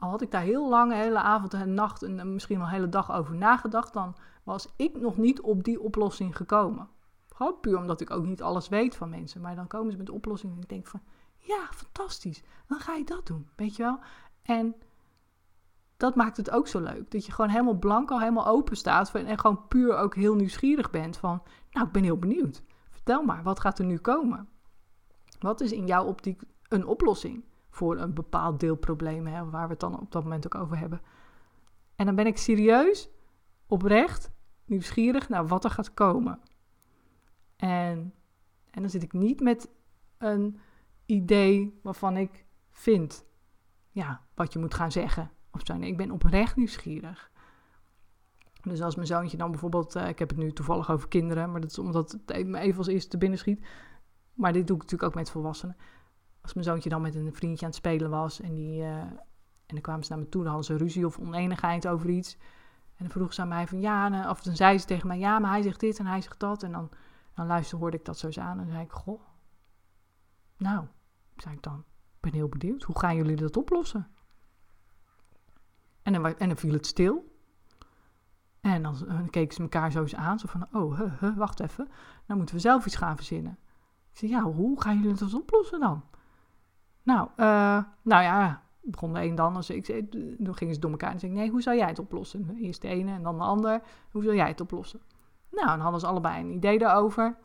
al 0.00 0.10
had 0.10 0.22
ik 0.22 0.30
daar 0.30 0.42
heel 0.42 0.68
lang, 0.68 0.92
hele 0.92 1.18
avond 1.18 1.54
en 1.54 1.74
nacht 1.74 2.02
en 2.02 2.32
misschien 2.32 2.58
wel 2.58 2.68
hele 2.68 2.88
dag 2.88 3.12
over 3.12 3.34
nagedacht, 3.34 3.92
dan 3.92 4.16
was 4.42 4.68
ik 4.76 5.00
nog 5.00 5.16
niet 5.16 5.40
op 5.40 5.64
die 5.64 5.80
oplossing 5.80 6.36
gekomen. 6.36 6.88
Gewoon 7.34 7.60
puur 7.60 7.78
omdat 7.78 8.00
ik 8.00 8.10
ook 8.10 8.24
niet 8.24 8.42
alles 8.42 8.68
weet 8.68 8.96
van 8.96 9.08
mensen. 9.08 9.40
Maar 9.40 9.54
dan 9.54 9.66
komen 9.66 9.92
ze 9.92 9.98
met 9.98 10.10
oplossingen 10.10 10.56
en 10.56 10.62
ik 10.62 10.68
denk 10.68 10.86
van, 10.86 11.00
ja, 11.36 11.66
fantastisch, 11.70 12.42
dan 12.66 12.80
ga 12.80 12.94
je 12.94 13.04
dat 13.04 13.26
doen, 13.26 13.48
weet 13.56 13.76
je 13.76 13.82
wel. 13.82 13.98
En 14.42 14.74
dat 15.96 16.14
maakt 16.14 16.36
het 16.36 16.50
ook 16.50 16.68
zo 16.68 16.80
leuk. 16.80 17.10
Dat 17.10 17.26
je 17.26 17.32
gewoon 17.32 17.50
helemaal 17.50 17.78
blank 17.78 18.10
al 18.10 18.20
helemaal 18.20 18.46
open 18.46 18.76
staat. 18.76 19.14
En 19.14 19.38
gewoon 19.38 19.68
puur 19.68 19.96
ook 19.96 20.14
heel 20.14 20.34
nieuwsgierig 20.34 20.90
bent 20.90 21.16
van... 21.16 21.42
Nou, 21.70 21.86
ik 21.86 21.92
ben 21.92 22.02
heel 22.02 22.18
benieuwd. 22.18 22.62
Vertel 22.90 23.22
maar, 23.22 23.42
wat 23.42 23.60
gaat 23.60 23.78
er 23.78 23.84
nu 23.84 23.98
komen? 23.98 24.48
Wat 25.38 25.60
is 25.60 25.72
in 25.72 25.86
jouw 25.86 26.04
optiek 26.04 26.42
een 26.68 26.86
oplossing 26.86 27.44
voor 27.70 27.98
een 27.98 28.14
bepaald 28.14 28.60
deelprobleem... 28.60 29.26
Hè, 29.26 29.50
waar 29.50 29.64
we 29.64 29.70
het 29.70 29.80
dan 29.80 30.00
op 30.00 30.12
dat 30.12 30.22
moment 30.22 30.46
ook 30.46 30.62
over 30.62 30.78
hebben? 30.78 31.00
En 31.96 32.06
dan 32.06 32.14
ben 32.14 32.26
ik 32.26 32.36
serieus, 32.38 33.10
oprecht, 33.66 34.30
nieuwsgierig 34.64 35.28
naar 35.28 35.46
wat 35.46 35.64
er 35.64 35.70
gaat 35.70 35.94
komen. 35.94 36.40
En, 37.56 38.14
en 38.70 38.80
dan 38.80 38.90
zit 38.90 39.02
ik 39.02 39.12
niet 39.12 39.40
met 39.40 39.70
een 40.18 40.60
idee 41.06 41.78
waarvan 41.82 42.16
ik 42.16 42.46
vind... 42.70 43.28
Ja, 43.92 44.24
wat 44.34 44.52
je 44.52 44.58
moet 44.58 44.74
gaan 44.74 44.92
zeggen 44.92 45.30
of 45.50 45.60
zo. 45.64 45.76
Nee, 45.76 45.90
ik 45.90 45.96
ben 45.96 46.10
oprecht 46.10 46.56
nieuwsgierig. 46.56 47.30
Dus 48.62 48.80
als 48.80 48.94
mijn 48.94 49.06
zoontje 49.06 49.36
dan 49.36 49.50
bijvoorbeeld, 49.50 49.96
uh, 49.96 50.08
ik 50.08 50.18
heb 50.18 50.28
het 50.28 50.38
nu 50.38 50.52
toevallig 50.52 50.90
over 50.90 51.08
kinderen, 51.08 51.50
maar 51.50 51.60
dat 51.60 51.70
is 51.70 51.78
omdat 51.78 52.18
het 52.26 52.46
me 52.46 52.58
even 52.58 52.78
als 52.78 52.86
eerste 52.86 53.10
te 53.10 53.18
binnen 53.18 53.38
schiet. 53.38 53.66
Maar 54.34 54.52
dit 54.52 54.66
doe 54.66 54.76
ik 54.76 54.82
natuurlijk 54.82 55.10
ook 55.10 55.18
met 55.18 55.30
volwassenen. 55.30 55.76
Als 56.42 56.52
mijn 56.52 56.66
zoontje 56.66 56.88
dan 56.88 57.02
met 57.02 57.14
een 57.14 57.34
vriendje 57.34 57.64
aan 57.64 57.70
het 57.70 57.78
spelen 57.78 58.10
was 58.10 58.40
en, 58.40 58.54
die, 58.54 58.80
uh, 58.80 58.96
en 58.96 59.18
dan 59.66 59.80
kwamen 59.80 60.04
ze 60.04 60.12
naar 60.12 60.20
me 60.20 60.28
toe, 60.28 60.42
dan 60.42 60.52
hadden 60.52 60.76
ze 60.76 60.84
ruzie 60.84 61.06
of 61.06 61.18
oneenigheid 61.18 61.88
over 61.88 62.08
iets. 62.08 62.36
En 62.96 63.06
dan 63.06 63.10
vroeg 63.10 63.32
ze 63.32 63.40
aan 63.40 63.48
mij 63.48 63.66
van 63.66 63.80
ja, 63.80 64.30
of 64.30 64.42
dan 64.42 64.56
zei 64.56 64.78
ze 64.78 64.86
tegen 64.86 65.06
mij 65.06 65.18
ja, 65.18 65.38
maar 65.38 65.50
hij 65.50 65.62
zegt 65.62 65.80
dit 65.80 65.98
en 65.98 66.06
hij 66.06 66.20
zegt 66.20 66.40
dat. 66.40 66.62
En 66.62 66.72
dan, 66.72 66.90
dan 67.34 67.46
luisterde, 67.46 67.82
hoorde 67.82 67.98
ik 67.98 68.04
dat 68.04 68.18
zo 68.18 68.26
eens 68.26 68.38
aan 68.38 68.58
en 68.58 68.64
dan 68.64 68.72
zei 68.72 68.84
ik, 68.84 68.92
goh, 68.92 69.20
nou, 70.56 70.86
zei 71.36 71.54
ik 71.54 71.62
dan, 71.62 71.78
ik 72.14 72.20
ben 72.20 72.32
heel 72.32 72.48
benieuwd, 72.48 72.82
hoe 72.82 72.98
gaan 72.98 73.16
jullie 73.16 73.36
dat 73.36 73.56
oplossen? 73.56 74.08
En 76.02 76.12
dan, 76.12 76.36
en 76.36 76.48
dan 76.48 76.56
viel 76.56 76.72
het 76.72 76.86
stil. 76.86 77.30
En 78.60 78.82
dan, 78.82 78.96
dan 79.06 79.30
keken 79.30 79.54
ze 79.54 79.62
elkaar 79.62 79.90
zo 79.92 80.00
eens 80.00 80.14
aan. 80.14 80.38
Zo 80.38 80.46
van, 80.48 80.68
oh, 80.72 81.00
wacht 81.36 81.60
even. 81.60 81.88
Dan 82.26 82.36
moeten 82.36 82.54
we 82.54 82.60
zelf 82.60 82.86
iets 82.86 82.96
gaan 82.96 83.16
verzinnen. 83.16 83.58
Ik 84.12 84.18
zei, 84.18 84.30
ja, 84.30 84.42
hoe 84.42 84.80
gaan 84.80 85.00
jullie 85.00 85.18
dat 85.18 85.34
oplossen 85.34 85.80
dan? 85.80 86.04
Nou, 87.02 87.28
uh, 87.36 87.82
nou 88.02 88.22
ja, 88.22 88.62
begon 88.82 89.12
de 89.12 89.22
een 89.22 89.34
dan. 89.34 89.54
Dus 89.54 89.70
ik 89.70 89.86
toen 90.44 90.56
gingen 90.56 90.74
ze 90.74 90.80
door 90.80 90.90
elkaar 90.90 91.12
en 91.12 91.20
zei 91.20 91.32
nee, 91.32 91.50
hoe 91.50 91.62
zou 91.62 91.76
jij 91.76 91.86
het 91.86 91.98
oplossen? 91.98 92.56
Eerst 92.56 92.82
de 92.82 92.88
ene 92.88 93.12
en 93.12 93.22
dan 93.22 93.36
de 93.36 93.44
ander. 93.44 93.82
Hoe 94.10 94.22
zou 94.22 94.34
jij 94.34 94.48
het 94.48 94.60
oplossen? 94.60 95.00
Nou, 95.50 95.66
dan 95.66 95.80
hadden 95.80 96.00
ze 96.00 96.06
allebei 96.06 96.40
een 96.40 96.52
idee 96.52 96.78
daarover. 96.78 97.36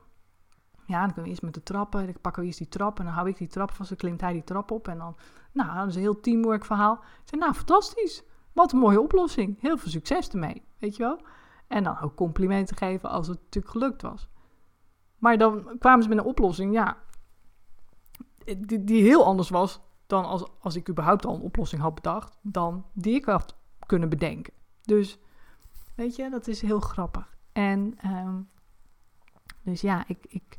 Ja, 0.85 0.99
dan 0.99 1.05
kunnen 1.05 1.23
we 1.23 1.29
eerst 1.29 1.41
met 1.41 1.53
de 1.53 1.63
trappen. 1.63 2.05
Dan 2.05 2.21
pakken 2.21 2.41
we 2.41 2.47
eerst 2.47 2.59
die 2.59 2.69
trap 2.69 2.99
en 2.99 3.05
dan 3.05 3.13
hou 3.13 3.29
ik 3.29 3.37
die 3.37 3.47
trap 3.47 3.71
vast. 3.71 3.89
Dan 3.89 3.97
klimt 3.97 4.21
hij 4.21 4.33
die 4.33 4.43
trap 4.43 4.71
op 4.71 4.87
en 4.87 4.97
dan, 4.97 5.15
nou, 5.51 5.77
dat 5.77 5.87
is 5.87 5.95
een 5.95 6.01
heel 6.01 6.19
teamwork 6.19 6.65
verhaal. 6.65 6.93
Ik 6.93 7.29
zei, 7.29 7.41
nou, 7.41 7.53
fantastisch. 7.53 8.23
Wat 8.53 8.71
een 8.71 8.79
mooie 8.79 9.01
oplossing. 9.01 9.61
Heel 9.61 9.77
veel 9.77 9.91
succes 9.91 10.29
ermee, 10.29 10.63
weet 10.79 10.95
je 10.95 11.03
wel? 11.03 11.19
En 11.67 11.83
dan 11.83 11.99
ook 11.99 12.15
complimenten 12.15 12.77
geven 12.77 13.09
als 13.09 13.27
het 13.27 13.39
natuurlijk 13.43 13.73
gelukt 13.73 14.01
was. 14.01 14.29
Maar 15.17 15.37
dan 15.37 15.77
kwamen 15.79 16.03
ze 16.03 16.09
met 16.09 16.17
een 16.17 16.23
oplossing, 16.23 16.73
ja, 16.73 16.97
die, 18.45 18.83
die 18.83 19.03
heel 19.03 19.25
anders 19.25 19.49
was 19.49 19.81
dan 20.07 20.25
als, 20.25 20.45
als 20.59 20.75
ik 20.75 20.89
überhaupt 20.89 21.25
al 21.25 21.35
een 21.35 21.41
oplossing 21.41 21.81
had 21.81 21.95
bedacht, 21.95 22.37
dan 22.41 22.85
die 22.93 23.15
ik 23.15 23.25
had 23.25 23.55
kunnen 23.85 24.09
bedenken. 24.09 24.53
Dus, 24.81 25.19
weet 25.95 26.15
je, 26.15 26.29
dat 26.29 26.47
is 26.47 26.61
heel 26.61 26.79
grappig. 26.79 27.37
En, 27.51 27.93
ehm, 27.97 28.41
dus 29.63 29.81
ja, 29.81 30.03
ik, 30.07 30.25
ik, 30.27 30.57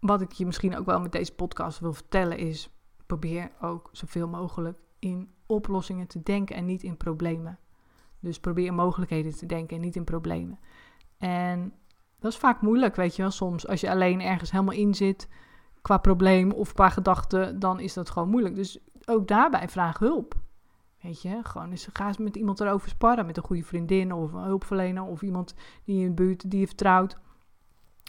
wat 0.00 0.20
ik 0.20 0.32
je 0.32 0.46
misschien 0.46 0.76
ook 0.76 0.86
wel 0.86 1.00
met 1.00 1.12
deze 1.12 1.34
podcast 1.34 1.78
wil 1.78 1.92
vertellen 1.92 2.38
is, 2.38 2.70
probeer 3.06 3.50
ook 3.60 3.88
zoveel 3.92 4.28
mogelijk 4.28 4.78
in 4.98 5.30
oplossingen 5.46 6.06
te 6.06 6.22
denken 6.22 6.56
en 6.56 6.64
niet 6.64 6.82
in 6.82 6.96
problemen. 6.96 7.58
Dus 8.20 8.40
probeer 8.40 8.74
mogelijkheden 8.74 9.36
te 9.36 9.46
denken 9.46 9.76
en 9.76 9.82
niet 9.82 9.96
in 9.96 10.04
problemen. 10.04 10.58
En 11.18 11.72
dat 12.18 12.32
is 12.32 12.38
vaak 12.38 12.60
moeilijk, 12.60 12.96
weet 12.96 13.16
je 13.16 13.22
wel. 13.22 13.30
Soms 13.30 13.66
als 13.66 13.80
je 13.80 13.90
alleen 13.90 14.20
ergens 14.20 14.50
helemaal 14.50 14.74
in 14.74 14.94
zit 14.94 15.28
qua 15.82 15.98
probleem 15.98 16.50
of 16.50 16.72
qua 16.72 16.88
gedachte, 16.88 17.54
dan 17.58 17.80
is 17.80 17.92
dat 17.92 18.10
gewoon 18.10 18.28
moeilijk. 18.28 18.54
Dus 18.54 18.78
ook 19.04 19.28
daarbij 19.28 19.68
vraag 19.68 19.98
hulp. 19.98 20.34
Weet 21.00 21.22
je, 21.22 21.40
gewoon 21.42 21.70
eens, 21.70 21.88
ga 21.92 22.06
eens 22.06 22.18
met 22.18 22.36
iemand 22.36 22.60
erover 22.60 22.88
sparren. 22.88 23.26
Met 23.26 23.36
een 23.36 23.42
goede 23.42 23.64
vriendin 23.64 24.12
of 24.12 24.32
een 24.32 24.42
hulpverlener 24.42 25.02
of 25.02 25.22
iemand 25.22 25.54
die 25.84 26.00
in 26.00 26.06
de 26.06 26.14
buurt 26.14 26.50
die 26.50 26.60
je 26.60 26.66
vertrouwt. 26.66 27.18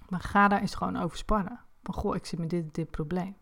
Maar 0.09 0.19
ga 0.19 0.47
daar 0.47 0.61
eens 0.61 0.75
gewoon 0.75 0.97
over 0.97 1.17
sparren. 1.17 1.59
Van 1.83 1.93
goh, 1.93 2.15
ik 2.15 2.25
zit 2.25 2.39
met 2.39 2.49
dit, 2.49 2.75
dit 2.75 2.91
probleem. 2.91 3.35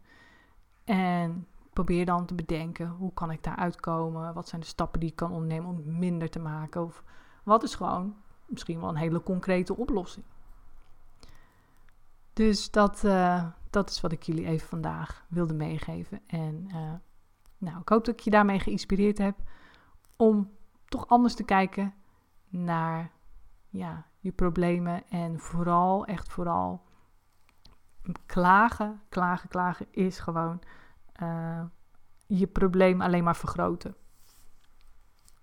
En 0.84 1.48
probeer 1.74 2.06
dan 2.06 2.26
te 2.26 2.34
bedenken, 2.34 2.88
hoe 2.88 3.14
kan 3.14 3.32
ik 3.32 3.44
daar 3.44 3.56
uitkomen? 3.56 4.34
Wat 4.34 4.48
zijn 4.48 4.62
de 4.62 4.68
stappen 4.68 5.00
die 5.00 5.10
ik 5.10 5.16
kan 5.16 5.32
ondernemen 5.32 5.70
om 5.70 5.76
het 5.76 5.86
minder 5.86 6.30
te 6.30 6.40
maken? 6.40 6.84
Of 6.84 7.04
wat 7.44 7.64
is 7.64 7.76
gewoon 7.76 8.16
misschien 8.46 8.80
wel 8.80 8.90
een 8.90 8.96
hele 8.96 9.24
concrete 9.24 9.78
oplossing? 9.78 10.26
Dus 12.34 12.72
dat, 12.72 13.04
uh, 13.06 13.46
dat 13.72 13.90
is 13.90 14.02
wat 14.02 14.12
ik 14.12 14.24
jullie 14.24 14.46
even 14.46 14.68
vandaag 14.68 15.26
wilde 15.30 15.54
meegeven. 15.54 16.22
En 16.28 16.68
uh, 16.68 16.94
nou, 17.58 17.80
ik 17.80 17.90
hoop 17.90 18.06
dat 18.06 18.14
ik 18.14 18.20
je 18.20 18.30
daarmee 18.30 18.60
geïnspireerd 18.60 19.18
heb 19.18 19.38
om 20.16 20.52
toch 20.86 21.08
anders 21.08 21.36
te 21.36 21.44
kijken 21.44 21.94
naar 22.48 23.12
ja, 23.70 24.06
je 24.20 24.32
problemen. 24.32 25.10
En 25.10 25.40
vooral, 25.40 26.06
echt 26.06 26.30
vooral, 26.30 26.86
klagen, 28.26 29.02
klagen, 29.10 29.50
klagen 29.50 29.88
is 29.92 30.20
gewoon 30.20 30.62
uh, 31.22 31.64
je 32.28 32.48
probleem 32.48 33.02
alleen 33.02 33.24
maar 33.24 33.36
vergroten. 33.36 33.96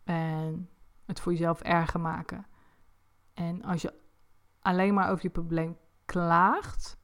En 0.05 0.71
het 1.07 1.21
voor 1.21 1.33
jezelf 1.33 1.61
erger 1.61 2.01
maken. 2.01 2.47
En 3.35 3.63
als 3.65 3.83
je 3.83 3.95
alleen 4.61 4.95
maar 4.95 5.11
over 5.11 5.25
je 5.25 5.31
probleem 5.31 5.77
klaagt 6.05 6.98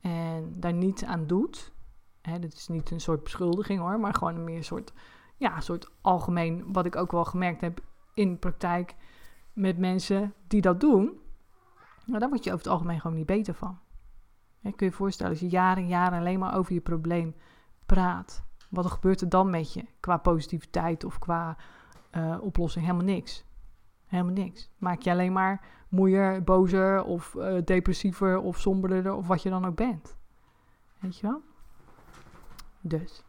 en 0.00 0.54
daar 0.60 0.72
niets 0.72 1.04
aan 1.04 1.26
doet, 1.26 1.72
hè, 2.22 2.38
dit 2.38 2.54
is 2.54 2.68
niet 2.68 2.90
een 2.90 3.00
soort 3.00 3.22
beschuldiging 3.22 3.80
hoor, 3.80 4.00
maar 4.00 4.14
gewoon 4.14 4.34
een 4.34 4.44
meer 4.44 4.64
soort, 4.64 4.92
ja, 5.36 5.60
soort 5.60 5.90
algemeen, 6.00 6.72
wat 6.72 6.86
ik 6.86 6.96
ook 6.96 7.12
wel 7.12 7.24
gemerkt 7.24 7.60
heb 7.60 7.80
in 8.14 8.38
praktijk 8.38 8.94
met 9.52 9.78
mensen 9.78 10.34
die 10.46 10.60
dat 10.60 10.80
doen, 10.80 11.20
nou, 12.04 12.18
daar 12.18 12.28
word 12.28 12.44
je 12.44 12.52
over 12.52 12.64
het 12.64 12.72
algemeen 12.72 13.00
gewoon 13.00 13.16
niet 13.16 13.26
beter 13.26 13.54
van. 13.54 13.78
kun 14.62 14.72
je 14.76 14.84
je 14.84 14.92
voorstellen, 14.92 15.32
als 15.32 15.40
je 15.40 15.48
jaren 15.48 15.82
en 15.82 15.88
jaren 15.88 16.18
alleen 16.18 16.38
maar 16.38 16.56
over 16.56 16.72
je 16.72 16.80
probleem 16.80 17.34
praat, 17.86 18.44
wat 18.70 18.86
gebeurt 18.86 19.20
er 19.20 19.28
dan 19.28 19.50
met 19.50 19.72
je 19.72 19.84
qua 20.00 20.16
positiviteit 20.16 21.04
of 21.04 21.18
qua 21.18 21.56
uh, 22.16 22.36
oplossing? 22.40 22.84
Helemaal 22.84 23.06
niks. 23.06 23.44
Helemaal 24.06 24.32
niks. 24.32 24.70
Maak 24.78 25.00
je 25.00 25.10
alleen 25.10 25.32
maar 25.32 25.66
moeier, 25.88 26.44
bozer 26.44 27.04
of 27.04 27.34
uh, 27.34 27.58
depressiever 27.64 28.38
of 28.38 28.58
somberder 28.58 29.14
of 29.14 29.26
wat 29.26 29.42
je 29.42 29.50
dan 29.50 29.66
ook 29.66 29.76
bent. 29.76 30.16
Weet 30.98 31.18
je 31.18 31.26
wel? 31.26 31.42
Dus. 32.80 33.22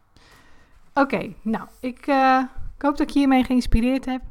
Oké, 0.94 1.34
nou, 1.42 1.68
ik, 1.80 2.06
uh, 2.06 2.42
ik, 2.76 2.82
hoop 2.82 2.96
dat 2.96 3.00
ik 3.00 3.10
je 3.10 3.18
hiermee 3.18 3.44
geïnspireerd 3.44 4.04
heb. 4.04 4.22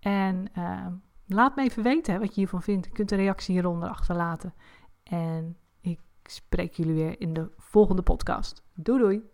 En 0.00 0.46
uh, 0.58 0.86
laat 1.26 1.56
me 1.56 1.62
even 1.62 1.82
weten 1.82 2.20
wat 2.20 2.28
je 2.28 2.34
hiervan 2.34 2.62
vindt. 2.62 2.86
Je 2.86 2.92
kunt 2.92 3.10
een 3.10 3.18
reactie 3.18 3.54
hieronder 3.54 3.88
achterlaten. 3.88 4.54
En 5.02 5.56
ik 5.80 6.00
spreek 6.22 6.72
jullie 6.72 6.94
weer 6.94 7.20
in 7.20 7.32
de 7.32 7.50
volgende 7.56 8.02
podcast. 8.02 8.62
Doei 8.74 8.98
doei! 8.98 9.33